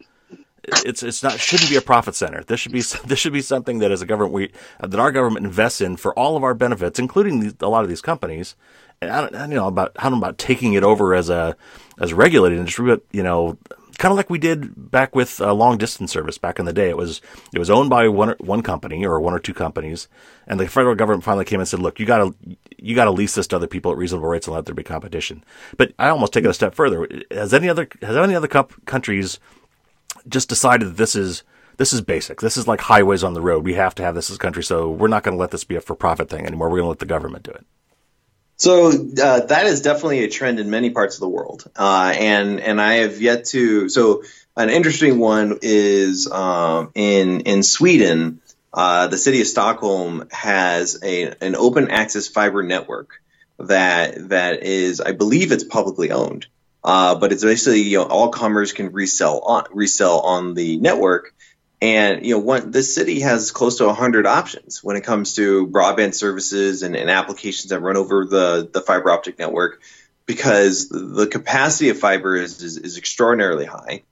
[0.62, 2.42] It's it's not shouldn't be a profit center.
[2.42, 5.44] This should be this should be something that as a government we that our government
[5.44, 8.56] invests in for all of our benefits, including these, a lot of these companies.
[9.02, 11.54] And I don't, I don't know about how about taking it over as a
[12.00, 13.59] as regulated industry, but you know
[13.98, 16.88] kind of like we did back with uh, long distance service back in the day.
[16.88, 17.20] It was
[17.52, 20.09] it was owned by one one company or one or two companies,
[20.46, 23.11] and the federal government finally came and said, "Look, you got to you got to
[23.11, 25.44] lease this to other people at reasonable rates and let there be competition."
[25.76, 27.09] But I almost take it a step further.
[27.30, 29.38] Has any other has any other countries
[30.28, 31.42] just decided that this is
[31.76, 32.40] this is basic.
[32.40, 33.64] This is like highways on the road.
[33.64, 35.64] We have to have this as a country, so we're not going to let this
[35.64, 36.68] be a for profit thing anymore.
[36.68, 37.66] We're going to let the government do it.
[38.57, 42.59] So uh, that is definitely a trend in many parts of the world, uh, and
[42.61, 43.90] and I have yet to.
[43.90, 44.23] So
[44.57, 48.40] an interesting one is um, in in Sweden.
[48.73, 53.23] Uh, the city of Stockholm has a an open access fiber network
[53.59, 56.47] that that is, I believe, it's publicly owned,
[56.83, 61.35] uh, but it's basically you know all commerce can resell on resell on the network,
[61.81, 65.67] and you know, one, the city has close to 100 options when it comes to
[65.67, 69.81] broadband services and, and, applications that run over the, the fiber optic network,
[70.25, 74.03] because the capacity of fiber is, is, is extraordinarily high.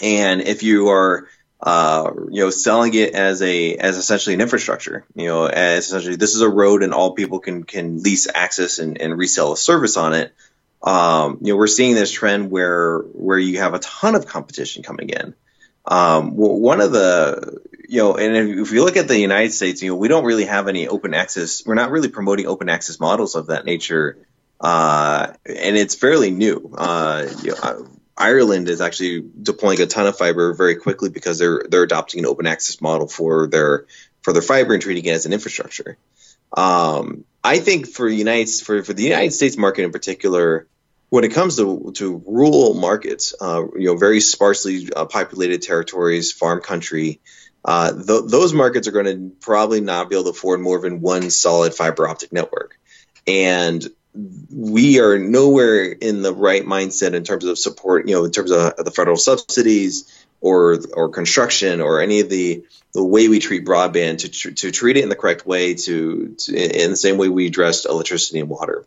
[0.00, 1.28] And if you are,
[1.60, 6.16] uh, you know, selling it as a as essentially an infrastructure, you know, as essentially
[6.16, 9.56] this is a road and all people can can lease access and, and resell a
[9.56, 10.34] service on it.
[10.82, 14.82] Um, you know, we're seeing this trend where where you have a ton of competition
[14.82, 15.34] coming in.
[15.86, 19.90] Um, one of the, you know, and if you look at the United States, you
[19.90, 21.64] know, we don't really have any open access.
[21.64, 24.18] We're not really promoting open access models of that nature,
[24.60, 26.74] uh, and it's fairly new.
[26.76, 27.82] Uh, you know, uh,
[28.16, 32.26] Ireland is actually deploying a ton of fiber very quickly because they're they're adopting an
[32.26, 33.86] open access model for their
[34.22, 35.98] for their fiber and treating it as an infrastructure.
[36.56, 40.66] Um, I think for United for for the United States market in particular,
[41.08, 46.32] when it comes to, to rural markets, uh, you know, very sparsely uh, populated territories,
[46.32, 47.20] farm country,
[47.64, 51.00] uh, th- those markets are going to probably not be able to afford more than
[51.00, 52.78] one solid fiber optic network.
[53.26, 53.84] And
[54.50, 58.50] we are nowhere in the right mindset in terms of support, you know, in terms
[58.50, 63.64] of the federal subsidies or or construction or any of the the way we treat
[63.64, 67.18] broadband to tr- to treat it in the correct way to, to in the same
[67.18, 68.86] way we addressed electricity and water.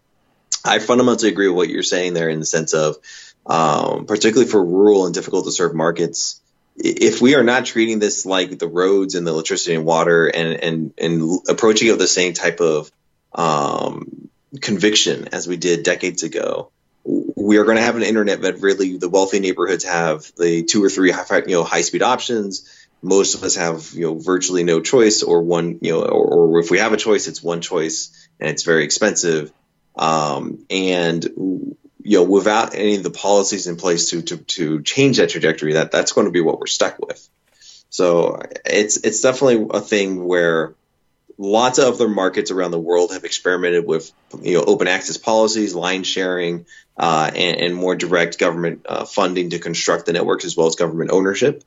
[0.65, 2.97] I fundamentally agree with what you're saying there in the sense of,
[3.45, 6.41] um, particularly for rural and difficult to serve markets,
[6.75, 10.63] if we are not treating this like the roads and the electricity and water and
[10.63, 12.89] and and approaching it with the same type of
[13.33, 14.29] um,
[14.61, 16.71] conviction as we did decades ago,
[17.03, 20.83] we are going to have an internet that really the wealthy neighborhoods have the two
[20.83, 22.87] or three high, you know high speed options.
[23.01, 26.59] Most of us have you know virtually no choice or one you know or, or
[26.59, 29.51] if we have a choice, it's one choice and it's very expensive.
[29.95, 31.23] Um, and
[32.01, 35.73] you know, without any of the policies in place to, to, to change that trajectory,
[35.73, 37.27] that that's going to be what we're stuck with.
[37.89, 40.75] So it's it's definitely a thing where
[41.37, 45.73] lots of other markets around the world have experimented with you know open access policies,
[45.73, 46.65] line sharing,
[46.97, 50.75] uh, and, and, more direct government uh, funding to construct the networks as well as
[50.75, 51.63] government ownership,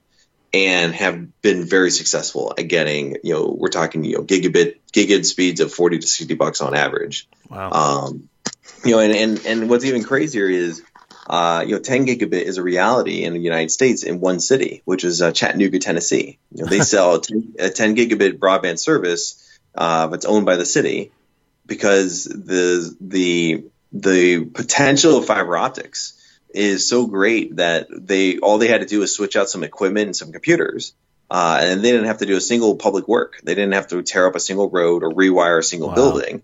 [0.54, 5.24] and have been very successful at getting you know we're talking you know gigabit gigabit
[5.24, 7.28] speeds of forty to sixty bucks on average.
[7.48, 7.70] Wow.
[7.70, 8.28] Um,
[8.84, 10.82] you know, and, and, and what's even crazier is
[11.26, 14.82] uh, you know, 10 gigabit is a reality in the United States in one city,
[14.84, 16.38] which is uh, Chattanooga, Tennessee.
[16.50, 20.56] You know, they sell a 10, a 10, gigabit broadband service uh, that's owned by
[20.56, 21.12] the city
[21.66, 26.18] because the the the potential of fiber optics
[26.54, 30.06] is so great that they all they had to do was switch out some equipment
[30.06, 30.94] and some computers.
[31.30, 33.40] Uh, and they didn't have to do a single public work.
[33.42, 35.94] They didn't have to tear up a single road or rewire a single wow.
[35.94, 36.42] building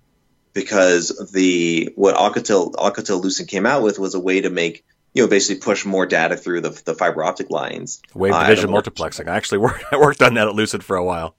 [0.55, 5.23] because the what Alcatel Alcatel Lucent came out with was a way to make you
[5.23, 8.01] know basically push more data through the, the fiber optic lines.
[8.15, 9.29] Wave uh, division multiplexing.
[9.29, 11.37] I actually worked I worked on that at Lucent for a while.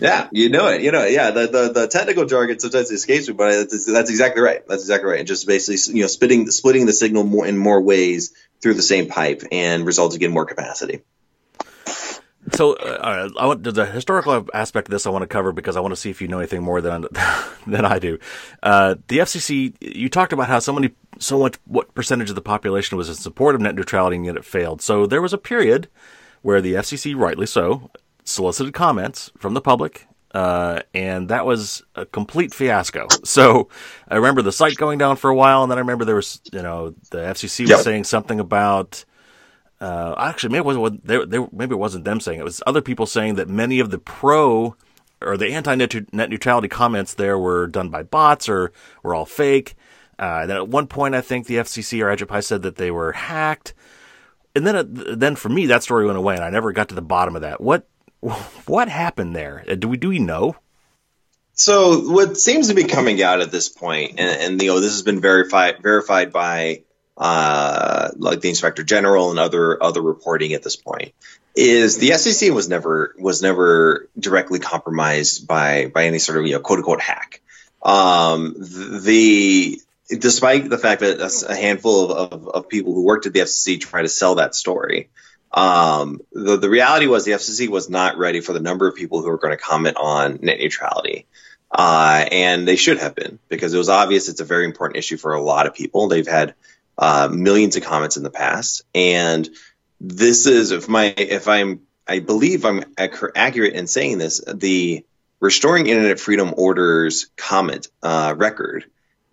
[0.00, 0.82] Yeah, you know it.
[0.82, 1.12] You know, it.
[1.12, 1.30] yeah.
[1.30, 4.66] The, the, the technical jargon sometimes escapes me, but that's, that's exactly right.
[4.66, 5.18] That's exactly right.
[5.18, 8.32] And just basically, you know, splitting splitting the signal more in more ways
[8.62, 11.02] through the same pipe and resulting in more capacity.
[12.52, 15.06] So, uh, I want the historical aspect of this.
[15.06, 17.06] I want to cover because I want to see if you know anything more than
[17.66, 18.18] than I do.
[18.62, 22.40] Uh, the FCC, you talked about how so many, so much, what percentage of the
[22.42, 24.80] population was in support of net neutrality, and yet it failed.
[24.80, 25.88] So there was a period
[26.42, 27.90] where the FCC, rightly so,
[28.24, 33.06] solicited comments from the public, uh, and that was a complete fiasco.
[33.24, 33.68] So
[34.08, 36.40] I remember the site going down for a while, and then I remember there was,
[36.52, 37.80] you know, the FCC was yep.
[37.80, 39.04] saying something about
[39.80, 42.42] uh, actually, maybe it wasn't they, they, maybe it wasn't them saying it.
[42.42, 42.44] it.
[42.44, 44.76] was other people saying that many of the pro
[45.22, 49.74] or the anti-net neutrality comments there were done by bots or were all fake.
[50.18, 52.90] Uh, then at one point, I think the FCC or Ajit Pai said that they
[52.90, 53.74] were hacked.
[54.54, 54.84] And then, uh,
[55.16, 57.42] then for me, that story went away, and I never got to the bottom of
[57.42, 57.60] that.
[57.60, 57.88] What,
[58.66, 59.64] what happened there?
[59.68, 60.56] Uh, do we do we know?
[61.54, 64.92] So what seems to be coming out at this point, and, and you know, this
[64.92, 66.82] has been verified verified by
[67.16, 71.12] uh, like the inspector general and other other reporting at this point
[71.54, 76.54] is the FCC was never was never directly compromised by by any sort of you
[76.54, 77.42] know quote unquote hack.
[77.82, 83.32] Um, the despite the fact that a handful of, of, of, people who worked at
[83.32, 85.08] the FCC try to sell that story,
[85.52, 89.20] um, the, the reality was the FCC was not ready for the number of people
[89.20, 91.26] who were going to comment on net neutrality.
[91.70, 95.16] Uh, and they should have been because it was obvious it's a very important issue
[95.16, 96.08] for a lot of people.
[96.08, 96.54] They've had
[96.98, 99.48] uh, millions of comments in the past, and
[100.00, 105.04] this is if my if I'm I believe I'm accurate in saying this the
[105.38, 108.90] restoring internet freedom orders comment uh, record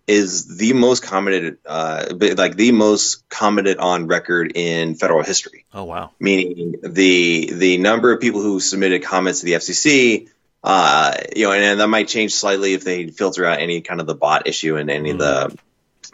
[0.08, 5.66] is the most commented uh, like the most commented on record in federal history.
[5.72, 6.10] Oh wow!
[6.18, 10.28] Meaning the the number of people who submitted comments to the FCC,
[10.64, 14.00] uh, you know, and, and, that might change slightly if they filter out any kind
[14.00, 15.12] of the bot issue and any mm.
[15.12, 15.58] of the mm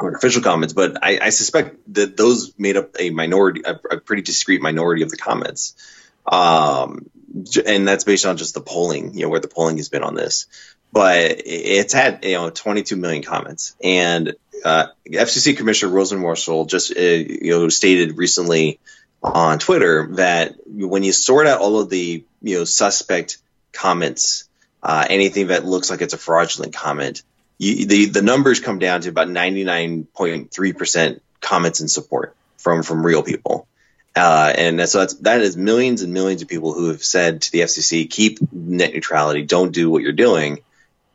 [0.00, 4.22] official comments, but I, I, suspect that those made up a minority, a, a pretty
[4.22, 5.74] discrete minority of the comments.
[6.26, 7.10] Um,
[7.66, 10.14] and that's based on just the polling, you know, where the polling has been on
[10.14, 10.46] this.
[10.94, 13.74] But it's had, you know, 22 million comments.
[13.82, 18.78] And uh, FCC Commissioner Rosenworcel just, uh, you know, stated recently
[19.20, 23.38] on Twitter that when you sort out all of the, you know, suspect
[23.72, 24.48] comments,
[24.84, 27.22] uh, anything that looks like it's a fraudulent comment,
[27.58, 33.04] you, the the numbers come down to about 99.3 percent comments and support from from
[33.04, 33.66] real people.
[34.16, 37.52] Uh, and so that's that is millions and millions of people who have said to
[37.52, 40.60] the FCC, keep net neutrality, don't do what you're doing,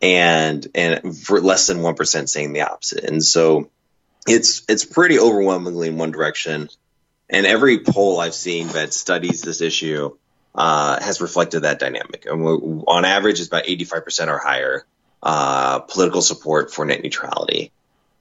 [0.01, 3.03] and and for less than one percent saying the opposite.
[3.03, 3.69] And so
[4.27, 6.69] it's it's pretty overwhelmingly in one direction.
[7.29, 10.17] And every poll I've seen that studies this issue
[10.55, 12.25] uh, has reflected that dynamic.
[12.25, 14.85] And on average, it's about 85% or higher
[15.21, 17.71] uh, political support for net neutrality.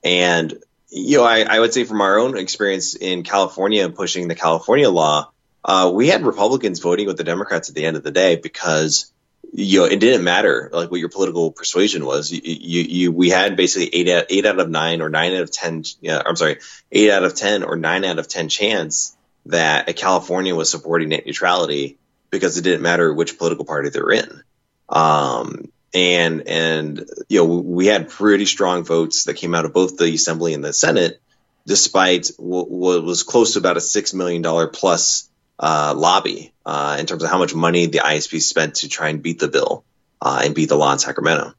[0.05, 0.53] And,
[0.91, 4.91] you know, I, I, would say from our own experience in California pushing the California
[4.91, 5.31] law,
[5.65, 9.13] uh, we had Republicans voting with the Democrats at the end of the day because,
[9.53, 12.31] you know, it didn't matter like what your political persuasion was.
[12.31, 15.43] You, you, you we had basically eight out, eight out of nine or nine out
[15.43, 16.59] of 10, yeah, I'm sorry,
[16.93, 21.25] eight out of 10 or nine out of 10 chance that California was supporting net
[21.27, 21.99] neutrality
[22.31, 24.43] because it didn't matter which political party they're in.
[24.89, 29.97] Um, and and you know we had pretty strong votes that came out of both
[29.97, 31.21] the assembly and the senate
[31.67, 35.28] despite what, what was close to about a six million dollar plus
[35.59, 39.23] uh, lobby uh, in terms of how much money the isp spent to try and
[39.23, 39.85] beat the bill
[40.21, 41.53] uh, and beat the law in sacramento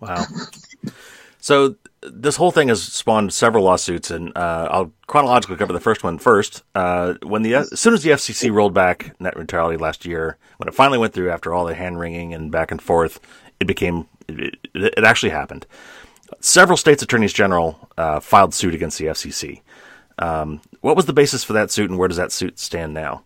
[0.00, 0.24] wow
[1.40, 6.02] so this whole thing has spawned several lawsuits, and uh, I'll chronologically cover the first
[6.02, 6.62] one first.
[6.74, 10.68] Uh, when the as soon as the FCC rolled back net neutrality last year, when
[10.68, 13.20] it finally went through after all the hand wringing and back and forth,
[13.58, 15.66] it became it, it actually happened.
[16.40, 19.60] Several states' attorneys general uh, filed suit against the FCC.
[20.18, 23.24] Um, what was the basis for that suit, and where does that suit stand now?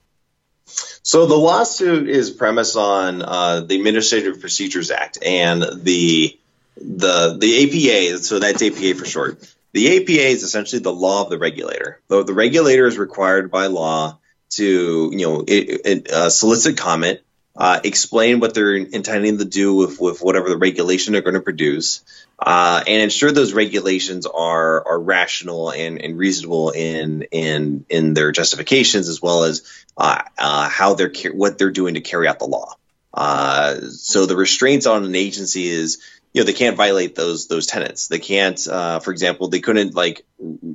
[0.67, 6.39] So the lawsuit is premised on uh, the Administrative Procedures Act and the
[6.77, 11.31] the the APA, so that's APA for short, The APA is essentially the law of
[11.31, 12.01] the regulator.
[12.09, 14.19] Though the regulator is required by law
[14.51, 17.21] to, you know, it, it, uh, solicit comment,
[17.57, 21.41] uh, explain what they're intending to do with, with whatever the regulation they're going to
[21.41, 22.03] produce,
[22.45, 28.33] uh, and ensure those regulations are are rational and, and reasonable in in in their
[28.33, 29.63] justifications as well as
[29.97, 32.75] uh, uh, how they're what they're doing to carry out the law.
[33.15, 36.03] Uh, so the restraints on an agency is
[36.35, 38.09] you know they can't violate those those tenets.
[38.09, 40.27] They can't, uh, for example, they couldn't like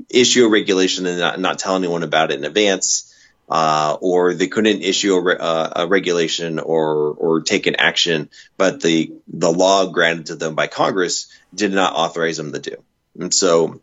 [0.10, 3.09] issue a regulation and not, not tell anyone about it in advance.
[3.50, 8.30] Uh, or they couldn't issue a, re- uh, a, regulation or or take an action,
[8.58, 12.76] but the the law granted to them by Congress did not authorize them to do.
[13.20, 13.82] And so,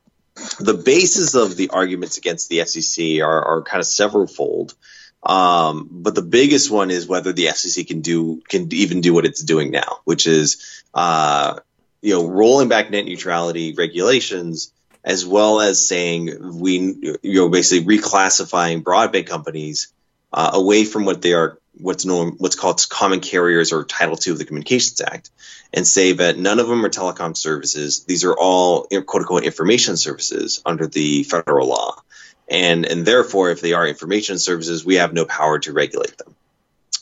[0.60, 4.74] the basis of the arguments against the FCC are, are kind of severalfold.
[5.22, 9.26] Um, but the biggest one is whether the FCC can do can even do what
[9.26, 11.58] it's doing now, which is uh,
[12.02, 14.72] you know rolling back net neutrality regulations
[15.06, 19.92] as well as saying we you know basically reclassifying broadband companies
[20.32, 24.32] uh, away from what they are what's known what's called common carriers or Title II
[24.32, 25.30] of the Communications Act,
[25.72, 28.04] and say that none of them are telecom services.
[28.04, 32.02] These are all quote unquote information services under the federal law,
[32.48, 36.34] and and therefore, if they are information services, we have no power to regulate them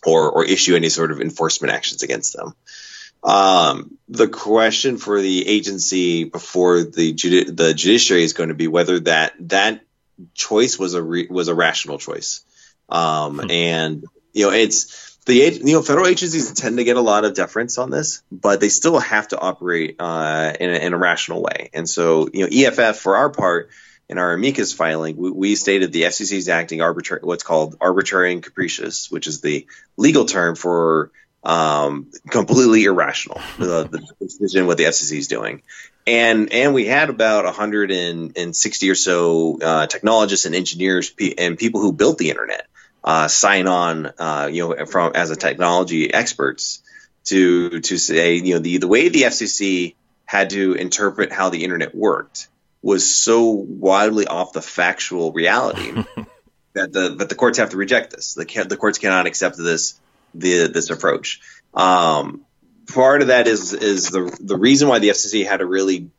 [0.04, 2.54] or or issue any sort of enforcement actions against them.
[3.24, 8.68] Um, the question for the agency before the judi- the judiciary is going to be
[8.68, 9.80] whether that that
[10.34, 12.44] choice was a re- was a rational choice.
[12.88, 13.50] Um, hmm.
[13.50, 14.04] And
[14.34, 17.78] you know, it's the you know federal agencies tend to get a lot of deference
[17.78, 21.70] on this, but they still have to operate uh, in, a, in a rational way.
[21.72, 23.70] And so you know, EFF for our part
[24.06, 28.34] in our amicus filing, we, we, stated the FCC is acting arbitrary, what's called arbitrary
[28.34, 29.66] and capricious, which is the
[29.96, 31.10] legal term for
[31.44, 33.40] um, completely irrational.
[33.58, 35.62] the, the decision what the FCC is doing,
[36.06, 41.92] and and we had about 160 or so uh, technologists and engineers and people who
[41.92, 42.66] built the internet
[43.04, 46.82] uh, sign on, uh, you know, from as a technology experts
[47.24, 51.64] to to say, you know, the the way the FCC had to interpret how the
[51.64, 52.48] internet worked
[52.82, 55.92] was so wildly off the factual reality
[56.74, 58.34] that the that the courts have to reject this.
[58.34, 60.00] The the courts cannot accept this
[60.34, 61.40] the this approach.
[61.72, 62.44] Um,
[62.92, 66.10] part of that is is the the reason why the FCC had to really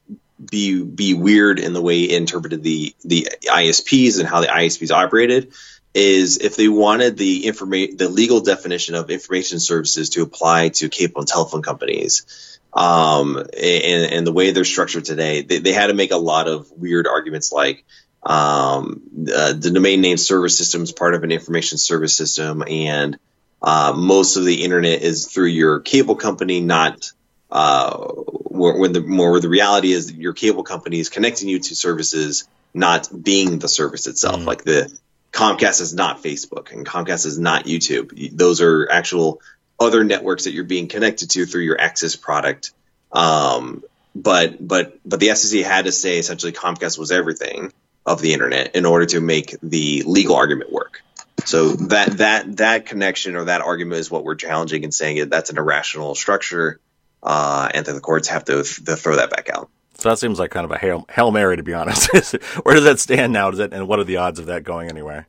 [0.43, 4.91] be be weird in the way it interpreted the the ISPs and how the ISPs
[4.91, 5.53] operated
[5.93, 10.89] is if they wanted the information the legal definition of information services to apply to
[10.89, 15.87] cable and telephone companies um, and, and the way they're structured today they, they had
[15.87, 17.85] to make a lot of weird arguments like
[18.23, 19.03] um,
[19.33, 23.17] uh, the domain name service system is part of an information service system and
[23.65, 27.11] uh, most of the internet is through your cable company, not
[27.49, 31.75] uh, where, the more where the reality is your cable company is connecting you to
[31.75, 34.41] services, not being the service itself.
[34.41, 34.45] Mm.
[34.45, 34.95] Like the
[35.31, 38.37] Comcast is not Facebook and Comcast is not YouTube.
[38.37, 39.41] Those are actual
[39.79, 42.71] other networks that you're being connected to through your access product.
[43.11, 47.73] Um, but but but the FCC had to say essentially Comcast was everything
[48.05, 51.01] of the internet in order to make the legal argument work.
[51.45, 55.29] So that that that connection or that argument is what we're challenging and saying it,
[55.29, 56.79] that's an irrational structure,
[57.21, 59.69] uh, and that the courts have to, to throw that back out.
[59.97, 62.11] So that seems like kind of a hail, hail mary, to be honest.
[62.63, 63.51] Where does that stand now?
[63.51, 65.27] Does it, and what are the odds of that going anywhere?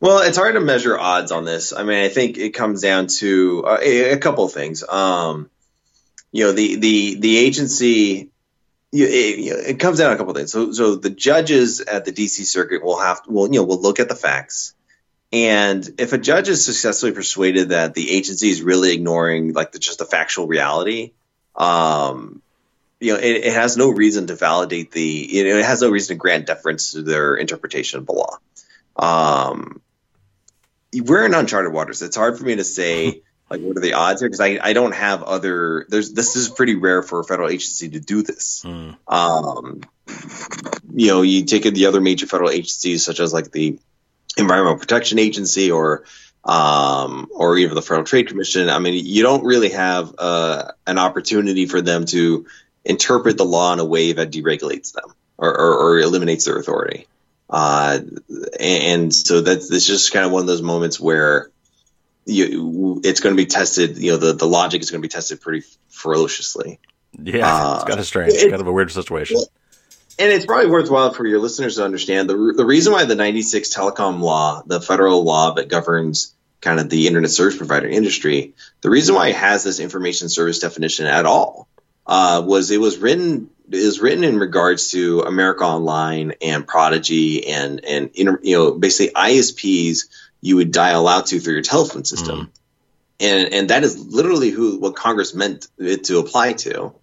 [0.00, 1.72] Well, it's hard to measure odds on this.
[1.72, 4.84] I mean, I think it comes down to uh, a, a, couple of things.
[4.88, 5.50] Um,
[6.30, 8.30] you know, the the the agency.
[8.90, 10.50] You, it, you know, it comes down to a couple of things.
[10.50, 12.44] So, so the judges at the D.C.
[12.44, 14.74] Circuit will have, will you know, will look at the facts
[15.32, 19.78] and if a judge is successfully persuaded that the agency is really ignoring like the,
[19.78, 21.12] just the factual reality,
[21.54, 22.40] um,
[23.00, 25.90] you know, it, it, has no reason to validate the, you know, it has no
[25.90, 28.38] reason to grant deference to their interpretation of the law.
[28.96, 29.80] Um,
[30.94, 32.00] we're in uncharted waters.
[32.00, 34.72] It's hard for me to say like what are the odds here because I, I
[34.72, 35.86] don't have other.
[35.88, 38.62] There's this is pretty rare for a federal agency to do this.
[38.64, 38.96] Mm.
[39.06, 39.82] Um,
[40.92, 43.78] you know, you take the other major federal agencies such as like the
[44.38, 46.04] Environmental Protection Agency or
[46.44, 48.70] um, or even the Federal Trade Commission.
[48.70, 52.46] I mean, you don't really have uh, an opportunity for them to
[52.84, 57.06] interpret the law in a way that deregulates them or, or, or eliminates their authority.
[57.50, 57.98] Uh,
[58.58, 61.50] and, so that's, that's just kind of one of those moments where
[62.24, 63.98] you, it's going to be tested.
[63.98, 66.78] You know, the, the logic is going to be tested pretty ferociously.
[67.12, 68.32] Yeah, uh, it's kind of strange.
[68.34, 69.38] It's kind of a weird situation
[70.18, 73.74] and it's probably worthwhile for your listeners to understand the, the reason why the 96
[73.74, 78.90] telecom law, the federal law that governs kind of the internet service provider industry, the
[78.90, 81.68] reason why it has this information service definition at all
[82.06, 87.84] uh, was it was written is written in regards to America Online and Prodigy and
[87.84, 90.06] and you know basically ISPs
[90.40, 92.50] you would dial out to through your telephone system, mm.
[93.20, 96.94] and and that is literally who what Congress meant it to apply to,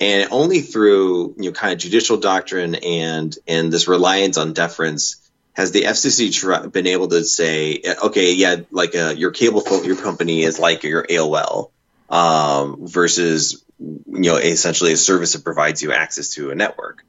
[0.00, 5.26] and only through you know kind of judicial doctrine and and this reliance on deference
[5.56, 9.84] has the FCC tr- been able to say, okay, yeah, like uh, your cable phone,
[9.86, 11.70] your company is like your AOL,
[12.10, 17.04] um, versus you know essentially a service that provides you access to a network,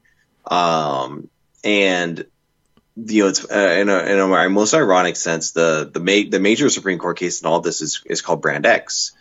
[0.50, 1.30] um,
[1.64, 2.26] and
[2.96, 6.40] you know it's uh, in, a, in a most ironic sense, the the ma- the
[6.40, 9.12] major Supreme Court case in all this is is called Brand X.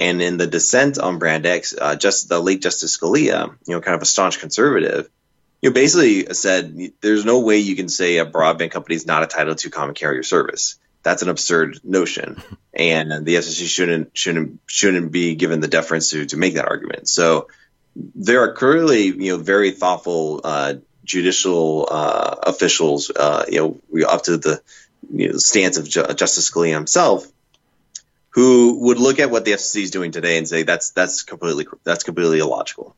[0.00, 3.82] And in the dissent on Brand X, uh, just the late Justice Scalia, you know,
[3.82, 5.10] kind of a staunch conservative,
[5.60, 9.22] you know, basically said there's no way you can say a broadband company is not
[9.22, 10.76] entitled to common carrier service.
[11.02, 12.42] That's an absurd notion,
[12.74, 17.06] and the FCC shouldn't shouldn't shouldn't be given the deference to to make that argument.
[17.08, 17.48] So
[17.94, 20.74] there are clearly you know very thoughtful uh,
[21.04, 24.62] judicial uh, officials, uh, you know, up to the
[25.12, 27.26] you know, stance of Ju- Justice Scalia himself,
[28.30, 31.66] who would look at what the FCC is doing today and say that's that's completely
[31.84, 32.96] that's completely illogical.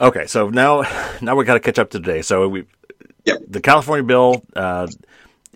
[0.00, 0.82] Okay, so now
[1.20, 2.22] now we got to catch up to today.
[2.22, 2.64] So we,
[3.24, 3.38] yep.
[3.48, 4.86] the California bill uh,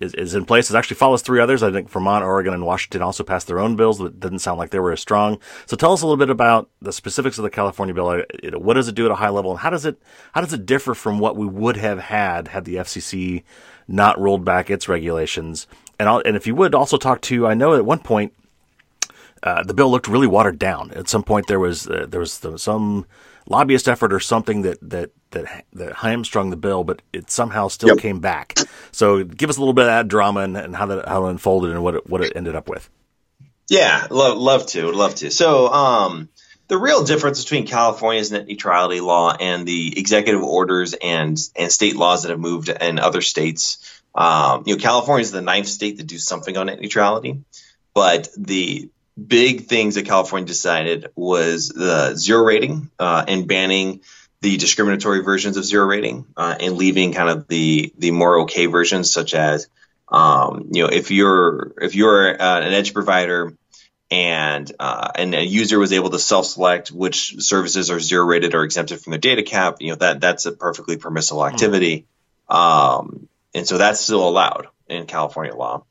[0.00, 0.70] is, is in place.
[0.70, 1.62] It actually follows three others.
[1.62, 4.70] I think Vermont, Oregon, and Washington also passed their own bills that didn't sound like
[4.70, 5.38] they were as strong.
[5.66, 8.08] So tell us a little bit about the specifics of the California bill.
[8.08, 10.02] Uh, what does it do at a high level, and how does it
[10.32, 13.44] how does it differ from what we would have had had the FCC
[13.86, 15.66] not rolled back its regulations?
[16.00, 18.32] And I'll, and if you would also talk to, I know at one point
[19.42, 20.92] uh, the bill looked really watered down.
[20.92, 23.04] At some point there was uh, there was some
[23.46, 27.90] lobbyist effort or something that that that that hamstrung the bill, but it somehow still
[27.90, 27.98] yep.
[27.98, 28.58] came back.
[28.92, 31.30] So give us a little bit of that drama and, and how that how it
[31.32, 32.88] unfolded and what it, what it ended up with.
[33.68, 35.30] Yeah, love love to love to.
[35.30, 36.30] So um,
[36.68, 41.96] the real difference between California's net neutrality law and the executive orders and and state
[41.96, 43.99] laws that have moved in other states.
[44.14, 47.42] Um, you know, California is the ninth state to do something on net neutrality,
[47.94, 48.90] but the
[49.26, 54.00] big things that California decided was the zero rating uh, and banning
[54.40, 58.66] the discriminatory versions of zero rating uh, and leaving kind of the the more okay
[58.66, 59.68] versions, such as
[60.08, 63.54] um, you know if you're if you're uh, an edge provider
[64.10, 68.64] and uh, and a user was able to self-select which services are zero rated or
[68.64, 71.52] exempted from their data cap, you know that that's a perfectly permissible hmm.
[71.52, 72.06] activity,
[72.50, 72.54] mm.
[72.54, 75.84] um, and so that's still allowed in California law.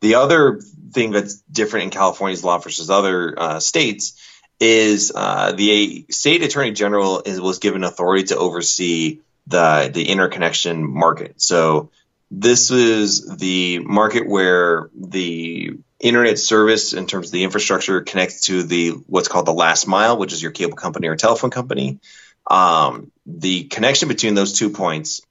[0.00, 0.60] The other
[0.92, 4.20] thing that's different in California's law versus other uh, states
[4.60, 10.88] is uh, the state attorney general is, was given authority to oversee the the interconnection
[10.88, 11.40] market.
[11.40, 11.90] So
[12.30, 18.62] this is the market where the internet service in terms of the infrastructure connects to
[18.62, 22.00] the what's called the last mile, which is your cable company or telephone company.
[22.48, 25.22] Um, the connection between those two points,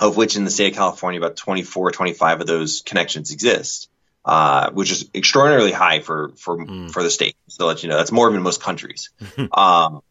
[0.00, 3.88] of which in the state of California about 24, 25 of those connections exist,
[4.24, 6.90] uh, which is extraordinarily high for for mm.
[6.90, 7.36] for the state.
[7.48, 9.10] So let you know, that's more than most countries.
[9.52, 10.02] um,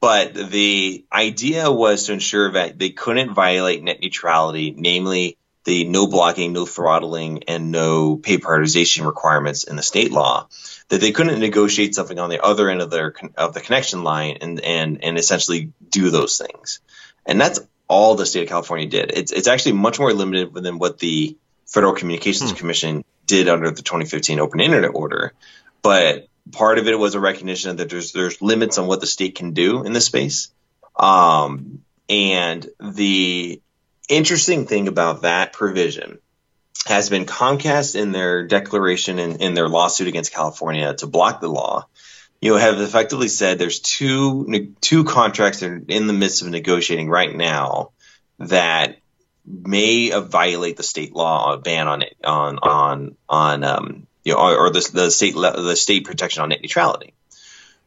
[0.00, 6.08] but the idea was to ensure that they couldn't violate net neutrality, namely the no
[6.08, 10.48] blocking, no throttling, and no pay prioritization requirements in the state law.
[10.88, 14.38] That they couldn't negotiate something on the other end of their of the connection line
[14.40, 16.80] and and and essentially do those things.
[17.24, 17.60] And that's
[17.92, 19.12] all the state of California did.
[19.12, 21.36] It's it's actually much more limited than what the
[21.66, 22.56] Federal Communications hmm.
[22.56, 25.34] Commission did under the 2015 Open Internet Order.
[25.82, 29.34] But part of it was a recognition that there's there's limits on what the state
[29.34, 30.48] can do in this space.
[30.96, 33.60] Um, and the
[34.08, 36.18] interesting thing about that provision
[36.86, 41.48] has been Comcast in their declaration in, in their lawsuit against California to block the
[41.48, 41.86] law.
[42.42, 47.08] You have effectively said there's two two contracts that are in the midst of negotiating
[47.08, 47.92] right now
[48.40, 48.98] that
[49.46, 54.40] may violate the state law a ban on it on on on um, you know
[54.40, 57.14] or, or the, the state the state protection on net neutrality.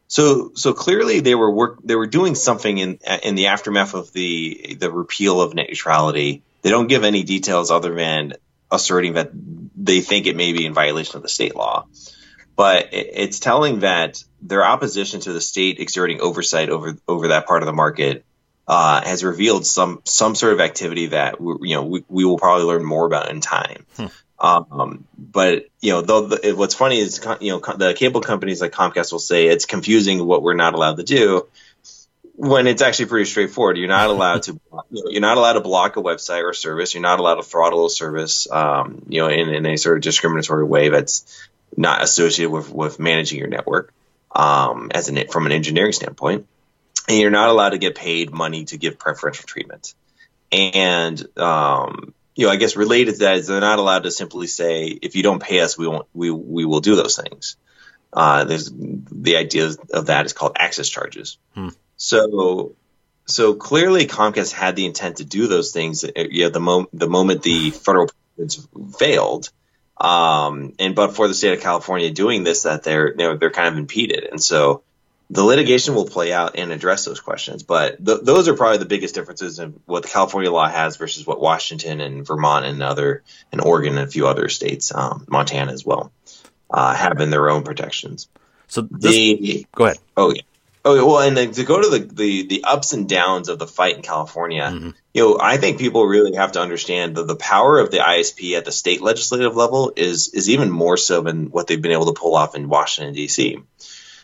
[0.08, 4.10] So so clearly they were work they were doing something in in the aftermath of
[4.14, 6.42] the the repeal of net neutrality.
[6.62, 8.32] They don't give any details other than
[8.72, 11.86] asserting that they think it may be in violation of the state law.
[12.56, 17.62] But it's telling that their opposition to the state exerting oversight over over that part
[17.62, 18.24] of the market
[18.66, 22.38] uh, has revealed some some sort of activity that we, you know we, we will
[22.38, 23.84] probably learn more about in time.
[23.96, 24.06] Hmm.
[24.38, 28.72] Um, but you know, though the, what's funny is you know the cable companies like
[28.72, 31.46] Comcast will say it's confusing what we're not allowed to do
[32.34, 33.78] when it's actually pretty straightforward.
[33.78, 34.52] You're not allowed to
[34.90, 36.94] you know, you're not allowed to block a website or service.
[36.94, 38.50] You're not allowed to throttle a service.
[38.50, 42.98] Um, you know, in, in a sort of discriminatory way that's not associated with with
[42.98, 43.94] managing your network
[44.34, 46.46] um, as an from an engineering standpoint
[47.08, 49.94] and you're not allowed to get paid money to give preferential treatment.
[50.52, 54.46] And um, you know, I guess related to that is they're not allowed to simply
[54.46, 57.56] say, if you don't pay us, we won't, we we will do those things.
[58.12, 61.38] Uh, there's the idea of that is called access charges.
[61.54, 61.68] Hmm.
[61.96, 62.74] So
[63.26, 66.04] so clearly Comcast had the intent to do those things.
[66.04, 68.08] Uh, you know, the moment the moment the federal
[68.98, 69.50] failed,
[69.98, 73.50] um, and but for the state of California doing this, that they're you know, they're
[73.50, 74.82] kind of impeded, and so
[75.28, 77.62] the litigation will play out and address those questions.
[77.62, 81.26] But th- those are probably the biggest differences in what the California law has versus
[81.26, 85.72] what Washington and Vermont and other and Oregon and a few other states, um, Montana
[85.72, 86.12] as well,
[86.70, 88.28] uh, have in their own protections.
[88.68, 89.98] So this, the, go ahead.
[90.16, 90.42] Oh yeah.
[90.88, 93.96] Oh well, and to go to the, the, the ups and downs of the fight
[93.96, 94.90] in California, mm-hmm.
[95.12, 98.56] you know, I think people really have to understand that the power of the ISP
[98.56, 102.14] at the state legislative level is is even more so than what they've been able
[102.14, 103.58] to pull off in Washington D.C.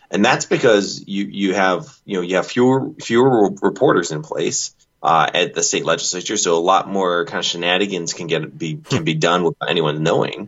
[0.09, 4.73] And that's because you you have you know you have fewer fewer reporters in place
[5.01, 8.77] uh, at the state legislature, so a lot more kind of shenanigans can get be
[8.77, 10.47] can be done without anyone knowing.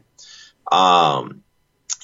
[0.72, 1.44] Um,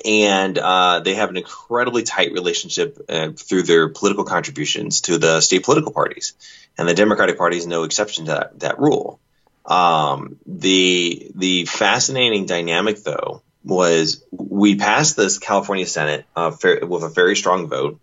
[0.05, 5.41] and uh, they have an incredibly tight relationship uh, through their political contributions to the
[5.41, 6.33] state political parties,
[6.77, 9.19] and the Democratic Party is no exception to that, that rule.
[9.65, 17.09] Um, the the fascinating dynamic, though, was we passed this California Senate uh, with a
[17.09, 17.99] very strong vote,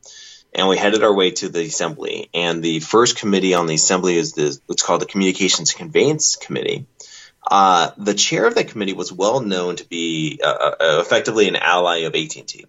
[0.54, 2.30] and we headed our way to the Assembly.
[2.32, 6.86] And the first committee on the Assembly is this, what's called the Communications Conveyance Committee
[7.46, 11.56] uh, the chair of that committee was well known to be uh, uh effectively an
[11.56, 12.66] ally of AT&T.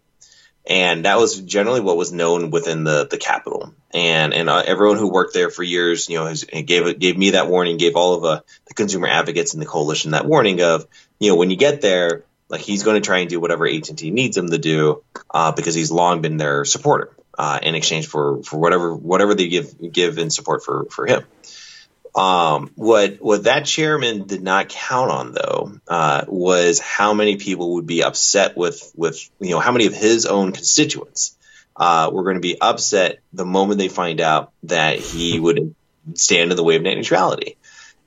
[0.67, 3.73] And that was generally what was known within the, the Capitol.
[3.91, 7.31] And and uh, everyone who worked there for years, you know, has, gave gave me
[7.31, 10.85] that warning, gave all of uh, the consumer advocates in the coalition that warning of,
[11.17, 14.11] you know, when you get there, like he's going to try and do whatever AT&T
[14.11, 17.15] needs him to do uh, because he's long been their supporter
[17.63, 21.23] in exchange for, for whatever whatever they give give in support for for him.
[22.15, 27.75] Um, what what that chairman did not count on though uh, was how many people
[27.75, 31.37] would be upset with with you know how many of his own constituents
[31.75, 35.75] uh, were going to be upset the moment they find out that he would
[36.15, 37.57] stand in the way of net neutrality.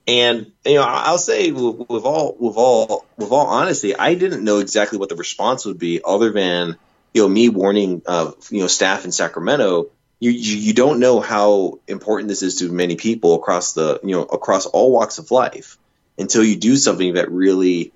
[0.06, 4.42] And you know, I'll say with, with all with all with all honesty, I didn't
[4.42, 6.76] know exactly what the response would be, other than
[7.14, 9.90] you know me warning uh, you know staff in Sacramento
[10.30, 14.22] you, you don't know how important this is to many people across the you know
[14.22, 15.78] across all walks of life
[16.16, 17.92] until you do something that really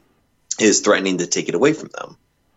[0.58, 2.16] is threatening to take it away from them.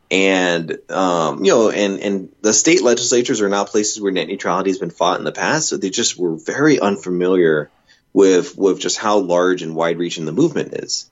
[0.09, 4.72] And um, you know, and and the state legislatures are not places where net neutrality
[4.72, 7.70] has been fought in the past, so they just were very unfamiliar
[8.11, 11.11] with with just how large and wide reaching the movement is.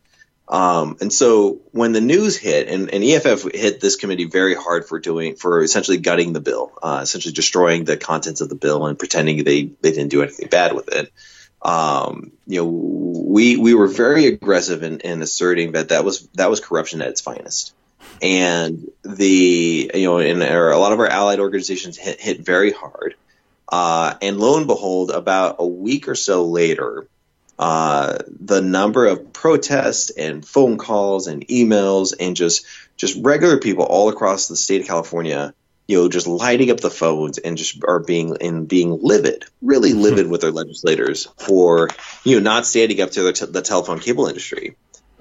[0.50, 4.86] Um, and so when the news hit, and, and, EFF hit this committee very hard
[4.86, 8.86] for doing, for essentially gutting the bill, uh, essentially destroying the contents of the bill
[8.86, 11.12] and pretending they, they didn't do anything bad with it.
[11.62, 16.50] Um, you know, we we were very aggressive in, in asserting that that was that
[16.50, 17.74] was corruption at its finest,
[18.22, 23.16] and the you know, and a lot of our allied organizations hit hit very hard.
[23.70, 27.08] Uh, and lo and behold, about a week or so later,
[27.60, 32.66] uh, the number of protests and phone calls and emails and just
[32.98, 35.54] just regular people all across the state of California,
[35.88, 39.92] you know, just lighting up the phones and just are being and being livid, really
[39.92, 40.02] hmm.
[40.02, 41.90] livid with their legislators for
[42.24, 44.76] you know not standing up to the, t- the telephone cable industry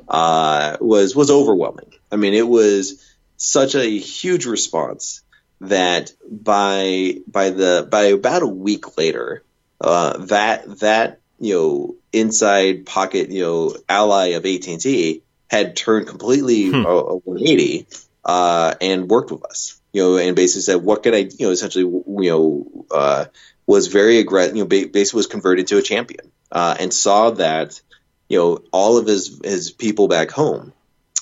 [0.09, 1.93] uh, was was overwhelming.
[2.13, 3.03] I mean, it was
[3.37, 5.23] such a huge response
[5.61, 9.43] that by by the by about a week later,
[9.81, 16.69] uh, that that you know inside pocket you know ally of AT&T had turned completely
[16.69, 16.85] hmm.
[16.85, 17.87] a, 180
[18.25, 21.51] uh, and worked with us you know and basically said what can I you know
[21.51, 23.25] essentially you know uh,
[23.67, 27.81] was very aggressive you know basically was converted to a champion uh, and saw that
[28.29, 30.73] you know all of his his people back home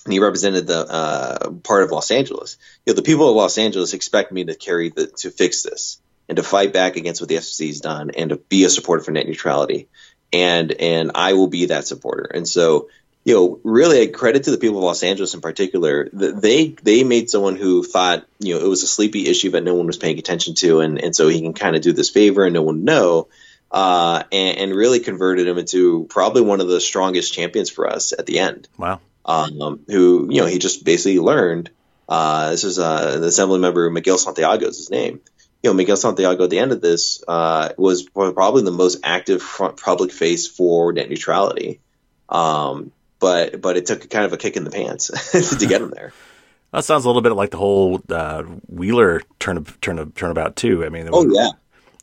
[0.05, 2.59] and he represented the uh, part of Los Angeles.
[2.85, 5.99] You know, the people of Los Angeles expect me to carry the to fix this
[6.29, 9.03] and to fight back against what the FCC has done and to be a supporter
[9.03, 9.89] for net neutrality.
[10.33, 12.25] And and I will be that supporter.
[12.25, 12.89] And so,
[13.25, 16.09] you know, really credit to the people of Los Angeles in particular.
[16.13, 19.75] They they made someone who thought, you know, it was a sleepy issue that no
[19.75, 22.45] one was paying attention to, and and so he can kind of do this favor
[22.45, 23.29] and no one know.
[23.71, 28.13] Uh, and, and, really converted him into probably one of the strongest champions for us
[28.13, 28.69] at the end.
[28.79, 29.01] Wow.
[29.25, 31.71] Um, who, you know, he just basically learned.
[32.09, 35.23] Uh, this is uh, the assembly member Miguel Santiago is his name
[35.65, 39.41] you know, Miguel Santiago at the end of this uh, was probably the most active
[39.41, 41.81] front public face for net neutrality.
[42.29, 45.09] Um, but but it took kind of a kick in the pants
[45.59, 46.13] to get him there.
[46.71, 50.85] That sounds a little bit like the whole uh, Wheeler turn turn turnabout too.
[50.85, 51.51] I mean, oh yeah,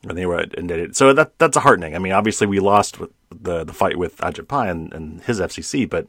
[0.08, 0.96] And they were indicted.
[0.96, 1.94] So that that's a heartening.
[1.94, 2.98] I mean, obviously we lost
[3.30, 6.08] the the fight with Ajit Pai and, and his FCC, but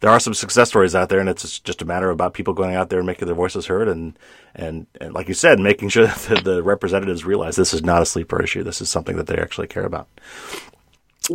[0.00, 2.74] there are some success stories out there, and it's just a matter about people going
[2.74, 4.18] out there and making their voices heard, and
[4.54, 8.06] and and like you said, making sure that the representatives realize this is not a
[8.06, 8.62] sleeper issue.
[8.62, 10.08] This is something that they actually care about.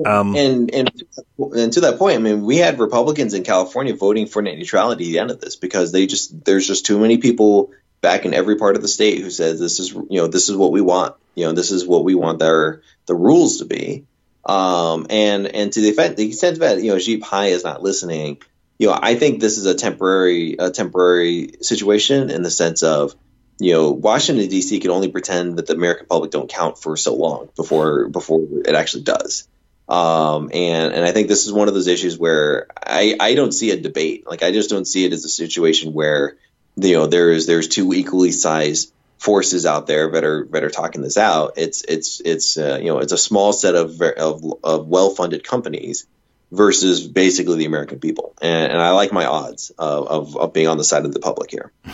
[0.06, 0.92] Um, and and
[1.38, 5.06] and to that point, I mean, we had Republicans in California voting for net neutrality
[5.06, 8.34] at the end of this because they just there's just too many people back in
[8.34, 10.82] every part of the state who says this is you know this is what we
[10.82, 14.06] want you know this is what we want their the rules to be
[14.44, 17.84] um, and and to the effect the extent that you know Ajit Pai is not
[17.84, 18.42] listening
[18.82, 23.14] you know, I think this is a temporary a temporary situation in the sense of,
[23.60, 24.80] you know, Washington D.C.
[24.80, 28.74] can only pretend that the American public don't count for so long before before it
[28.74, 29.48] actually does.
[29.88, 33.52] Um, and and I think this is one of those issues where I I don't
[33.52, 34.26] see a debate.
[34.26, 36.38] Like I just don't see it as a situation where
[36.76, 41.04] you know there's there's two equally sized forces out there that are that are talking
[41.04, 41.54] this out.
[41.58, 45.44] It's it's it's uh, you know it's a small set of of, of well funded
[45.44, 46.08] companies
[46.52, 48.34] versus basically the American people.
[48.42, 51.52] And, and I like my odds of, of, being on the side of the public
[51.52, 51.72] here.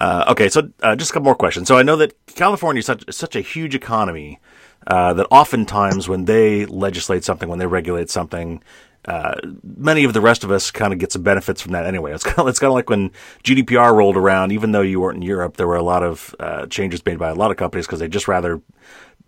[0.00, 1.66] Uh, okay, so uh, just a couple more questions.
[1.66, 4.38] So I know that California is such, such a huge economy
[4.86, 8.62] uh, that oftentimes when they legislate something, when they regulate something,
[9.06, 12.12] uh, many of the rest of us kind of get some benefits from that anyway.
[12.12, 13.10] It's kind of, it's kind of like when
[13.42, 16.66] GDPR rolled around, even though you weren't in Europe, there were a lot of uh,
[16.66, 18.60] changes made by a lot of companies because they just rather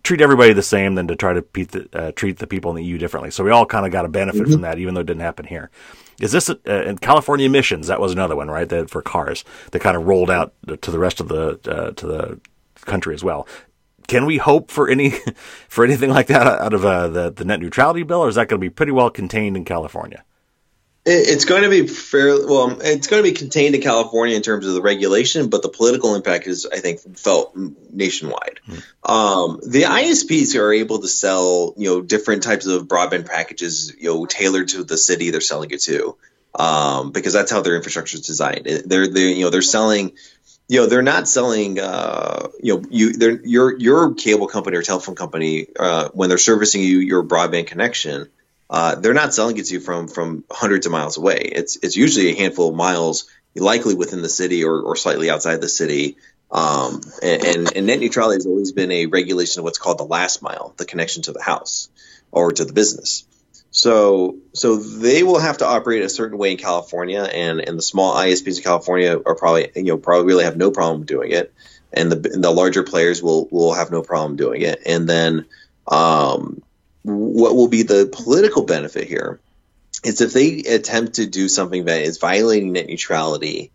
[0.02, 2.84] treat everybody the same than to try to the, uh, treat the people in the
[2.84, 3.30] EU differently.
[3.30, 4.52] So we all kind of got a benefit mm-hmm.
[4.52, 5.70] from that, even though it didn't happen here.
[6.20, 7.86] Is this uh, in California emissions?
[7.86, 8.68] That was another one, right?
[8.68, 12.06] That for cars that kind of rolled out to the rest of the uh, to
[12.06, 12.40] the
[12.82, 13.48] country as well.
[14.06, 15.10] Can we hope for any
[15.68, 18.48] for anything like that out of uh, the the net neutrality bill, or is that
[18.48, 20.24] going to be pretty well contained in California?
[21.06, 22.78] It's going to be fairly well.
[22.82, 26.14] It's going to be contained in California in terms of the regulation, but the political
[26.14, 27.56] impact is, I think, felt
[27.90, 28.60] nationwide.
[28.68, 29.10] Mm.
[29.10, 34.10] Um, the ISPs are able to sell, you know, different types of broadband packages, you
[34.10, 36.18] know, tailored to the city they're selling it to,
[36.54, 38.66] um, because that's how their infrastructure is designed.
[38.66, 40.12] They're, they're, you know, they're selling,
[40.68, 44.82] you know, they're not selling, uh, you know, you, they're your your cable company or
[44.82, 48.28] telephone company uh, when they're servicing you your broadband connection
[48.70, 51.38] uh, they're not selling it to you from from hundreds of miles away.
[51.40, 55.60] It's it's usually a handful of miles, likely within the city or, or slightly outside
[55.60, 56.16] the city.
[56.52, 60.04] Um, and, and, and, net neutrality has always been a regulation of what's called the
[60.04, 61.88] last mile, the connection to the house
[62.32, 63.24] or to the business.
[63.70, 67.82] So so they will have to operate a certain way in California, and, and the
[67.82, 71.52] small ISPs in California are probably you know probably really have no problem doing it,
[71.92, 75.46] and the and the larger players will will have no problem doing it, and then
[75.86, 76.62] um,
[77.02, 79.40] what will be the political benefit here
[80.04, 83.70] is if they attempt to do something that is violating net neutrality,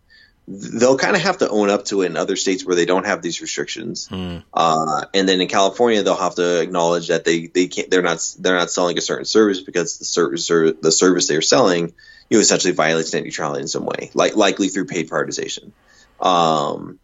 [0.48, 3.06] they'll kind of have to own up to it in other states where they don't
[3.06, 4.06] have these restrictions.
[4.06, 4.38] Hmm.
[4.54, 8.26] Uh, and then in California, they'll have to acknowledge that they, they can't they're not
[8.38, 11.94] they're not selling a certain service because the service the service they're selling
[12.30, 15.72] you know essentially violates net neutrality in some way, like likely through paid prioritization.
[16.20, 16.98] Um,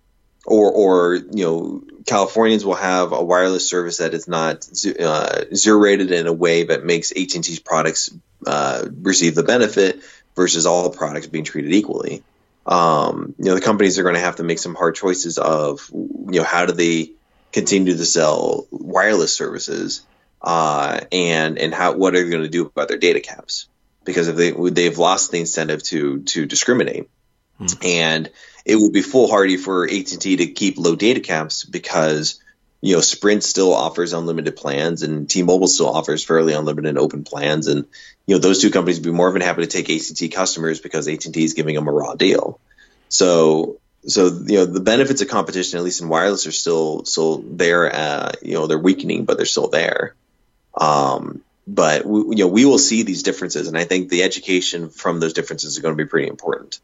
[0.47, 4.69] or or you know Californians will have a wireless service that is not
[4.99, 8.11] uh, zero rated in a way that makes AT&T's products
[8.47, 10.03] uh, receive the benefit
[10.35, 12.23] versus all the products being treated equally.
[12.67, 15.89] Um, you know the companies are going to have to make some hard choices of
[15.93, 17.13] you know how do they
[17.53, 20.07] continue to sell wireless services
[20.41, 23.69] uh, and and how what are they going to do about their data caps
[24.05, 27.09] because if they they've lost the incentive to to discriminate
[27.59, 27.67] hmm.
[27.83, 28.31] and
[28.65, 32.41] it would be foolhardy for AT&T to keep low data caps because
[32.81, 37.69] you know Sprint still offers unlimited plans and T-Mobile still offers fairly unlimited open plans
[37.69, 37.87] and
[38.27, 41.09] you know those two companies would be more than happy to take AT&T customers because
[41.09, 42.61] AT&T is giving them a raw deal.
[43.09, 47.39] So so you know the benefits of competition at least in wireless are still still
[47.39, 50.15] there uh, you know they're weakening but they're still there.
[50.79, 54.91] Um, but we, you know we will see these differences and I think the education
[54.91, 56.81] from those differences is going to be pretty important.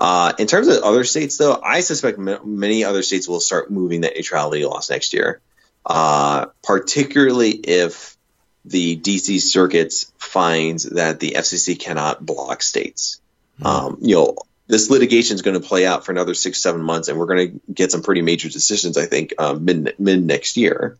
[0.00, 3.70] Uh, in terms of other states, though, I suspect m- many other states will start
[3.70, 5.42] moving net neutrality laws next year,
[5.84, 8.16] uh, particularly if
[8.64, 13.20] the DC circuits finds that the FCC cannot block states.
[13.60, 13.66] Mm-hmm.
[13.66, 14.36] Um, you know,
[14.68, 17.52] this litigation is going to play out for another six, seven months, and we're going
[17.52, 20.96] to get some pretty major decisions, I think, um, mid mid next year.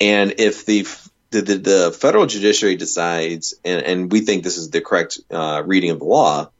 [0.00, 0.86] And if the
[1.30, 5.62] the, the, the federal judiciary decides, and, and, we think this is the correct uh,
[5.64, 6.50] reading of the law,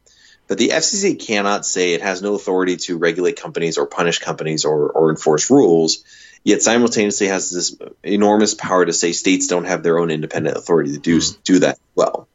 [0.49, 4.65] but the FCC cannot say it has no authority to regulate companies or punish companies
[4.65, 6.03] or, or enforce rules,
[6.43, 10.93] yet simultaneously has this enormous power to say states don't have their own independent authority
[10.93, 11.43] to do, mm.
[11.43, 12.27] do that well.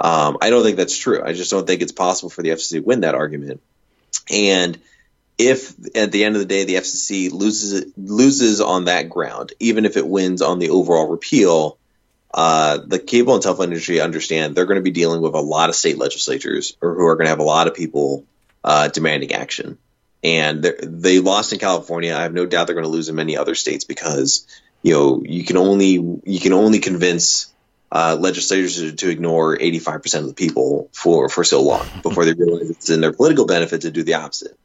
[0.00, 1.22] Um, I don't think that's true.
[1.22, 3.60] I just don't think it's possible for the FCC to win that argument.
[4.30, 4.80] And
[5.36, 9.84] if at the end of the day the FCC loses loses on that ground, even
[9.84, 11.76] if it wins on the overall repeal,
[12.32, 15.68] uh, the cable and telephone industry understand they're going to be dealing with a lot
[15.68, 18.24] of state legislatures or who are going to have a lot of people
[18.62, 19.78] uh, demanding action.
[20.22, 22.14] And they lost in California.
[22.14, 24.46] I have no doubt they're going to lose in many other states because
[24.82, 27.54] you know you can only you can only convince
[27.90, 32.34] uh, legislators to, to ignore 85% of the people for for so long before they
[32.34, 34.56] realize it's in their political benefit to do the opposite.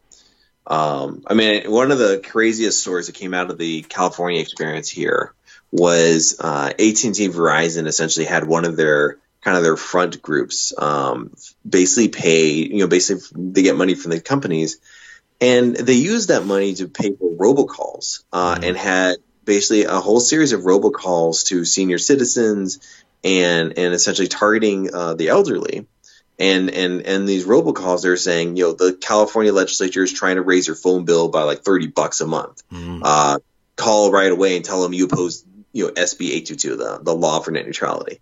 [0.67, 4.89] Um, I mean, one of the craziest stories that came out of the California experience
[4.89, 5.33] here
[5.75, 11.35] was uh, AT&T Verizon essentially had one of their kind of their front groups um,
[11.67, 14.79] basically pay, you know, basically they get money from the companies,
[15.41, 18.63] and they use that money to pay for robocalls uh, mm-hmm.
[18.63, 22.79] and had basically a whole series of robocalls to senior citizens
[23.23, 25.85] and and essentially targeting uh, the elderly
[26.39, 30.41] and and and these robocalls they're saying you know the california legislature is trying to
[30.41, 33.01] raise your phone bill by like 30 bucks a month mm.
[33.03, 33.39] uh,
[33.75, 35.45] call right away and tell them you oppose
[35.75, 38.21] you know sb 822 the, the law for net neutrality.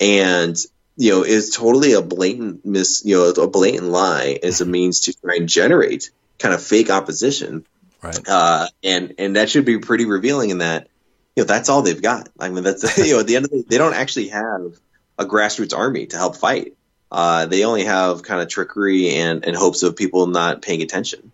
[0.00, 0.56] And
[0.96, 5.00] you know is totally a blatant mis you know a blatant lie as a means
[5.00, 7.66] to try and generate kind of fake opposition.
[8.00, 8.28] Right.
[8.28, 10.88] Uh, and and that should be pretty revealing in that
[11.34, 12.28] you know that's all they've got.
[12.38, 14.78] I mean that's you know at the end of the day they don't actually have
[15.18, 16.74] a grassroots army to help fight.
[17.10, 21.30] Uh, they only have kind of trickery and, and hopes of people not paying attention.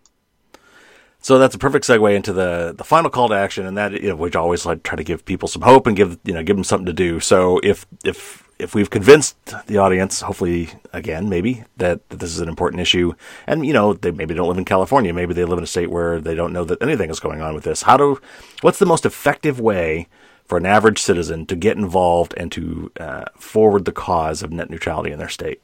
[1.21, 4.09] So that's a perfect segue into the the final call to action, and that you
[4.09, 6.55] know, which always like try to give people some hope and give you know give
[6.55, 7.19] them something to do.
[7.19, 9.35] So if if if we've convinced
[9.67, 13.13] the audience, hopefully again maybe that, that this is an important issue,
[13.45, 15.91] and you know they maybe don't live in California, maybe they live in a state
[15.91, 17.83] where they don't know that anything is going on with this.
[17.83, 18.19] How do
[18.61, 20.07] what's the most effective way
[20.45, 24.71] for an average citizen to get involved and to uh, forward the cause of net
[24.71, 25.61] neutrality in their state?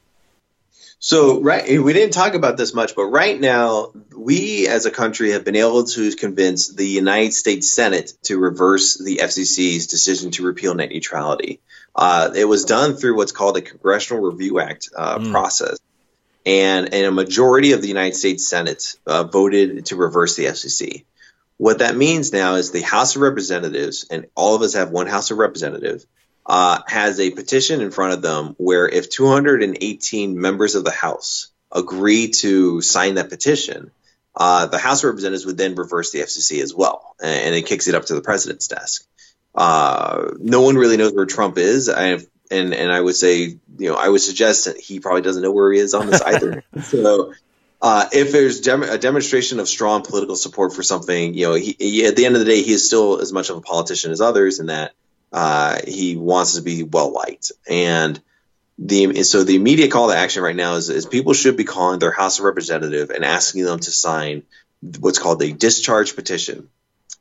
[1.00, 5.30] So, right, we didn't talk about this much, but right now, we as a country
[5.30, 10.42] have been able to convince the United States Senate to reverse the FCC's decision to
[10.42, 11.60] repeal net neutrality.
[11.94, 15.30] Uh, it was done through what's called a Congressional Review Act uh, mm.
[15.30, 15.78] process.
[16.44, 21.04] And, and a majority of the United States Senate uh, voted to reverse the FCC.
[21.58, 25.06] What that means now is the House of Representatives, and all of us have one
[25.06, 26.04] House of Representative,
[26.48, 31.48] uh, has a petition in front of them where if 218 members of the House
[31.70, 33.90] agree to sign that petition,
[34.34, 37.86] uh, the House of Representatives would then reverse the FCC as well, and, it kicks
[37.86, 39.04] it up to the president's desk.
[39.54, 41.88] Uh, no one really knows where Trump is.
[41.90, 42.18] I
[42.50, 45.50] and and I would say, you know, I would suggest that he probably doesn't know
[45.50, 46.64] where he is on this either.
[46.82, 47.34] so.
[47.80, 51.76] Uh, if there's dem- a demonstration of strong political support for something, you know, he,
[51.78, 54.10] he, at the end of the day, he is still as much of a politician
[54.10, 54.94] as others, in that
[55.32, 57.52] uh, he wants to be well liked.
[57.68, 58.20] And
[58.78, 61.98] the so the immediate call to action right now is, is people should be calling
[61.98, 64.44] their House of Representative and asking them to sign
[65.00, 66.68] what's called a discharge petition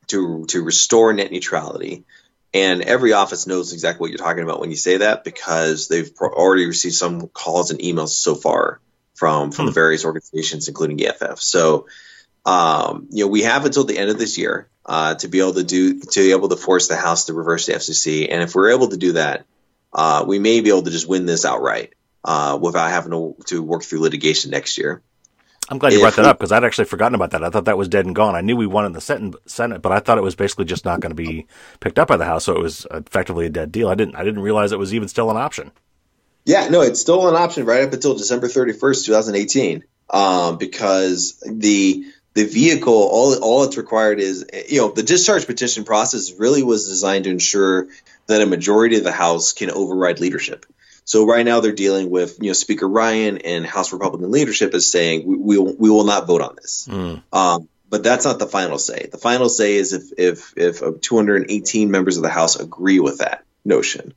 [0.07, 2.05] to to restore net neutrality.
[2.53, 6.11] And every office knows exactly what you're talking about when you say that because they've
[6.19, 8.79] already received some calls and emails so far
[9.15, 9.67] from from hmm.
[9.67, 11.41] the various organizations, including EFF.
[11.41, 11.87] So,
[12.47, 15.55] um, you know, we have until the end of this year uh, to be able
[15.55, 18.29] to do to be able to force the House to reverse the FCC.
[18.31, 19.45] And if we're able to do that,
[19.91, 21.93] uh, we may be able to just win this outright
[22.23, 25.01] uh, without having to, to work through litigation next year.
[25.69, 27.43] I'm glad you if brought that we, up because I'd actually forgotten about that.
[27.43, 28.33] I thought that was dead and gone.
[28.33, 31.01] I knew we won in the Senate, but I thought it was basically just not
[31.01, 31.47] going to be
[31.81, 33.89] picked up by the House, so it was effectively a dead deal.
[33.89, 35.73] I didn't I didn't realize it was even still an option.
[36.45, 42.05] Yeah, no, it's still an option right up until December 31st, 2018, um, because the
[42.37, 46.87] the vehicle, all all it's required is, you know, the discharge petition process really was
[46.87, 47.87] designed to ensure
[48.27, 50.67] that a majority of the House can override leadership.
[51.03, 54.91] So right now they're dealing with, you know, Speaker Ryan and House Republican leadership is
[54.91, 56.87] saying we, we, will, we will not vote on this.
[56.87, 57.23] Mm.
[57.33, 59.07] Um, but that's not the final say.
[59.11, 63.45] The final say is if if if 218 members of the House agree with that
[63.65, 64.13] notion.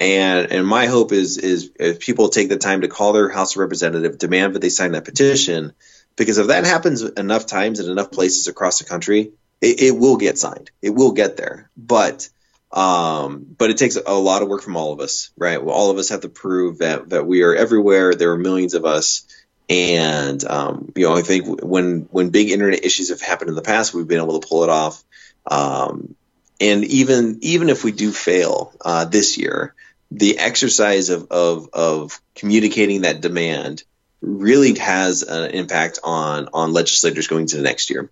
[0.00, 3.58] And and my hope is is if people take the time to call their House
[3.58, 5.74] representative, demand that they sign that petition,
[6.18, 10.16] because if that happens enough times in enough places across the country, it, it will
[10.16, 10.70] get signed.
[10.82, 11.70] It will get there.
[11.76, 12.28] But
[12.70, 15.62] um, but it takes a lot of work from all of us, right?
[15.62, 18.14] Well, all of us have to prove that that we are everywhere.
[18.14, 19.26] There are millions of us,
[19.68, 23.62] and um, you know, I think when when big internet issues have happened in the
[23.62, 25.02] past, we've been able to pull it off.
[25.46, 26.14] Um,
[26.60, 29.74] and even even if we do fail uh, this year,
[30.10, 33.84] the exercise of, of of communicating that demand
[34.20, 38.10] really has an impact on on legislators going to the next year.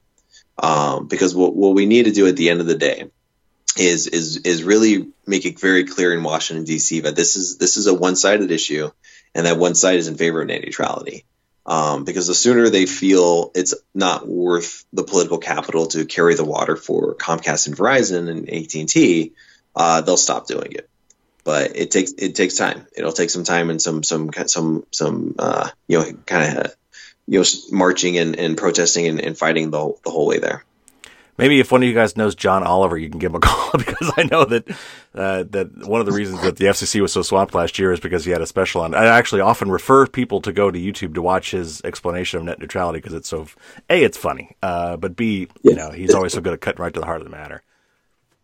[0.59, 3.11] Um, because what, what we need to do at the end of the day
[3.76, 7.00] is is is really make it very clear in Washington D.C.
[7.00, 8.90] that this is this is a one sided issue,
[9.34, 11.24] and that one side is in favor of net neutrality.
[11.66, 16.44] Um, because the sooner they feel it's not worth the political capital to carry the
[16.44, 19.32] water for Comcast and Verizon and AT and T,
[19.74, 20.88] uh, they'll stop doing it.
[21.47, 22.88] But it takes it takes time.
[22.97, 26.74] It'll take some time and some some some some uh, you know kind of
[27.28, 30.64] you know marching and, and protesting and, and fighting the the whole way there.
[31.38, 33.70] Maybe if one of you guys knows John Oliver, you can give him a call
[33.78, 34.68] because I know that
[35.14, 38.01] uh, that one of the reasons that the FCC was so swamped last year is
[38.01, 38.92] because he had a special on.
[38.92, 42.59] I actually often refer people to go to YouTube to watch his explanation of net
[42.59, 43.47] neutrality because it's so
[43.88, 46.92] a it's funny, uh, but b you know he's always so good at cutting right
[46.92, 47.62] to the heart of the matter.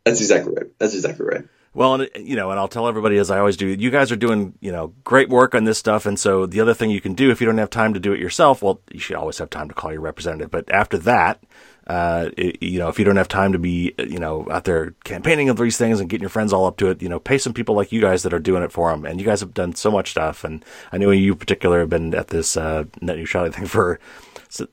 [0.05, 0.67] That's exactly right.
[0.79, 1.45] That's exactly right.
[1.75, 4.17] Well, and you know, and I'll tell everybody as I always do, you guys are
[4.17, 6.05] doing, you know, great work on this stuff.
[6.05, 8.13] And so the other thing you can do if you don't have time to do
[8.13, 10.51] it yourself, well, you should always have time to call your representative.
[10.51, 11.43] But after that,
[11.87, 14.95] uh, it, you know, if you don't have time to be, you know, out there
[15.05, 17.39] campaigning of these things and getting your friends all up to it, you know, pay
[17.39, 19.07] some people like you guys that are doing it for them.
[19.07, 20.45] And you guys have done so much stuff.
[20.45, 20.63] And
[20.93, 23.99] I know you in particular have been at this uh, net neutrality thing for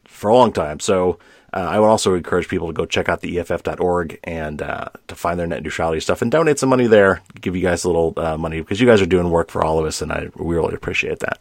[0.03, 0.81] for a long time.
[0.81, 1.17] So
[1.53, 5.15] uh, I would also encourage people to go check out the EFF.org and uh, to
[5.15, 7.21] find their net neutrality stuff and donate some money there.
[7.39, 9.79] Give you guys a little uh, money because you guys are doing work for all
[9.79, 11.39] of us, and I we really appreciate that.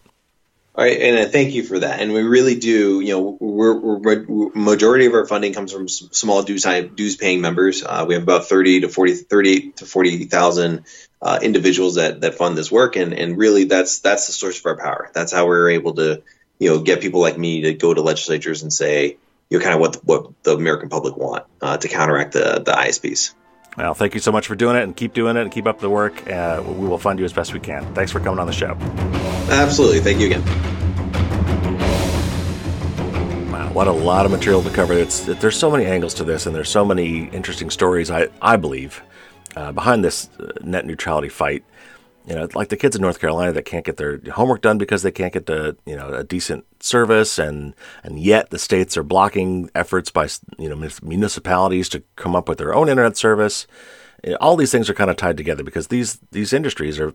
[0.78, 1.98] All right, and uh, thank you for that.
[1.98, 5.88] And we really do, you know, we're, we're, we're majority of our funding comes from
[5.88, 7.82] small dues dues paying members.
[7.82, 10.84] Uh, we have about 30 to 40, 38 to 40,000
[11.20, 12.94] uh, individuals that, that fund this work.
[12.94, 15.10] And, and really that's, that's the source of our power.
[15.12, 16.22] That's how we're able to,
[16.60, 19.16] you know, get people like me to go to legislatures and say,
[19.50, 22.72] you know, kind of what, what the American public want uh, to counteract the, the
[22.72, 23.34] ISPs.
[23.76, 25.78] Well, thank you so much for doing it and keep doing it and keep up
[25.78, 26.28] the work.
[26.28, 27.94] Uh, we will fund you as best we can.
[27.94, 28.76] Thanks for coming on the show.
[29.50, 30.00] Absolutely.
[30.00, 30.42] Thank you again.
[33.52, 34.94] Wow, what a lot of material to cover.
[34.94, 38.10] It's there's so many angles to this, and there's so many interesting stories.
[38.10, 39.00] I I believe
[39.54, 41.64] uh, behind this uh, net neutrality fight.
[42.28, 45.02] You know, like the kids in North Carolina that can't get their homework done because
[45.02, 47.74] they can't get the you know a decent service, and
[48.04, 52.58] and yet the states are blocking efforts by you know municipalities to come up with
[52.58, 53.66] their own internet service.
[54.42, 57.14] All these things are kind of tied together because these these industries are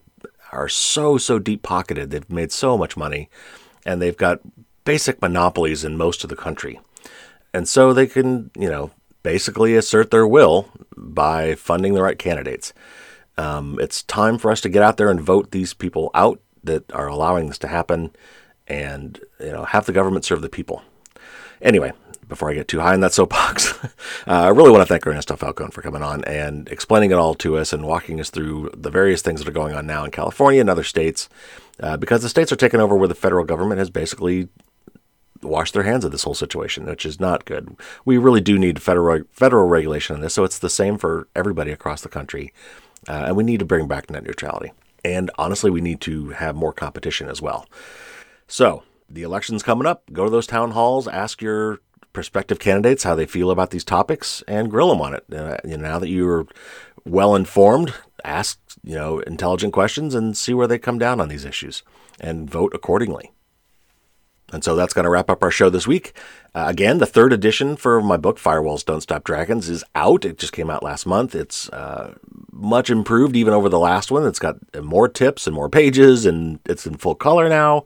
[0.51, 2.09] are so so deep pocketed.
[2.09, 3.29] They've made so much money,
[3.85, 4.39] and they've got
[4.83, 6.79] basic monopolies in most of the country,
[7.53, 8.89] and so they can you know
[9.21, 12.73] basically assert their will by funding the right candidates.
[13.37, 16.91] Um, it's time for us to get out there and vote these people out that
[16.93, 18.11] are allowing this to happen,
[18.67, 20.83] and you know have the government serve the people.
[21.61, 21.93] Anyway,
[22.27, 23.87] before I get too high in that soapbox, uh,
[24.27, 27.57] I really want to thank Ernesto Falcon for coming on and explaining it all to
[27.57, 30.61] us and walking us through the various things that are going on now in California
[30.61, 31.29] and other states,
[31.79, 34.49] uh, because the states are taking over where the federal government has basically
[35.41, 37.75] washed their hands of this whole situation, which is not good.
[38.05, 41.71] We really do need federal federal regulation on this, so it's the same for everybody
[41.71, 42.53] across the country,
[43.07, 44.71] uh, and we need to bring back net neutrality.
[45.05, 47.67] And honestly, we need to have more competition as well.
[48.47, 50.03] So the election's coming up.
[50.11, 51.79] Go to those town halls, ask your
[52.13, 55.25] prospective candidates how they feel about these topics and grill them on it.
[55.33, 56.47] Uh, you know, now that you're
[57.05, 57.93] well informed,
[58.23, 61.83] ask you know intelligent questions and see where they come down on these issues
[62.19, 63.31] and vote accordingly.
[64.53, 66.13] And so that's going to wrap up our show this week.
[66.55, 70.23] Uh, again, the third edition for my book, Firewalls Don't Stop Dragons, is out.
[70.23, 71.33] It just came out last month.
[71.33, 72.13] It's uh,
[72.51, 74.25] much improved even over the last one.
[74.27, 77.85] It's got more tips and more pages, and it's in full color now.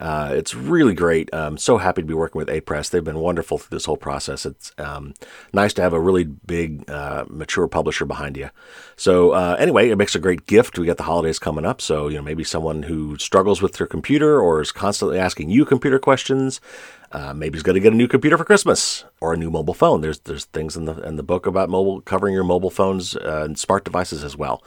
[0.00, 1.28] Uh, it's really great.
[1.32, 2.88] I'm so happy to be working with Apress.
[2.88, 4.46] They've been wonderful through this whole process.
[4.46, 5.14] It's um,
[5.52, 8.50] nice to have a really big, uh, mature publisher behind you.
[8.96, 10.78] So uh, anyway, it makes a great gift.
[10.78, 13.86] We got the holidays coming up, so you know maybe someone who struggles with their
[13.86, 16.60] computer or is constantly asking you computer questions.
[17.10, 19.74] Uh, maybe he's going to get a new computer for Christmas or a new mobile
[19.74, 20.02] phone.
[20.02, 23.42] There's there's things in the in the book about mobile covering your mobile phones uh,
[23.44, 24.62] and smart devices as well.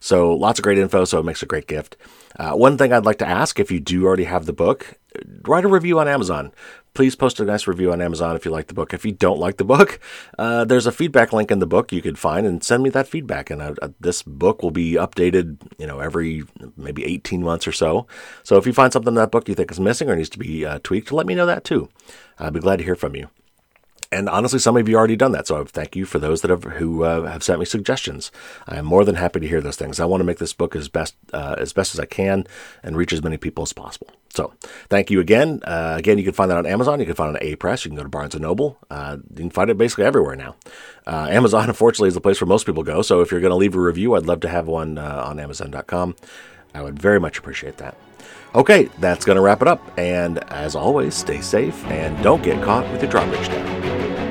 [0.00, 1.04] So lots of great info.
[1.04, 1.96] So it makes a great gift.
[2.38, 4.94] Uh, one thing I'd like to ask, if you do already have the book,
[5.42, 6.52] write a review on Amazon.
[6.94, 8.94] Please post a nice review on Amazon if you like the book.
[8.94, 10.00] If you don't like the book,
[10.38, 13.08] uh, there's a feedback link in the book you could find and send me that
[13.08, 13.50] feedback.
[13.50, 16.44] And uh, uh, this book will be updated, you know, every
[16.76, 18.06] maybe 18 months or so.
[18.42, 20.38] So if you find something in that book you think is missing or needs to
[20.38, 21.88] be uh, tweaked, let me know that too.
[22.38, 23.28] I'd be glad to hear from you
[24.12, 25.46] and honestly, some of you already done that.
[25.46, 28.30] So thank you for those that have who uh, have sent me suggestions.
[28.66, 30.00] I am more than happy to hear those things.
[30.00, 32.46] I want to make this book as best uh, as best as I can
[32.82, 34.08] and reach as many people as possible.
[34.30, 34.52] So
[34.90, 35.60] thank you again.
[35.64, 37.00] Uh, again, you can find that on Amazon.
[37.00, 37.84] You can find it on Apress.
[37.84, 38.78] You can go to Barnes and Noble.
[38.90, 40.56] Uh, you can find it basically everywhere now.
[41.06, 43.02] Uh, Amazon, unfortunately, is the place where most people go.
[43.02, 45.40] So if you're going to leave a review, I'd love to have one uh, on
[45.40, 46.16] Amazon.com.
[46.74, 47.96] I would very much appreciate that.
[48.56, 49.82] Okay, that's going to wrap it up.
[49.98, 54.25] And as always, stay safe and don't get caught with your drawbridge down.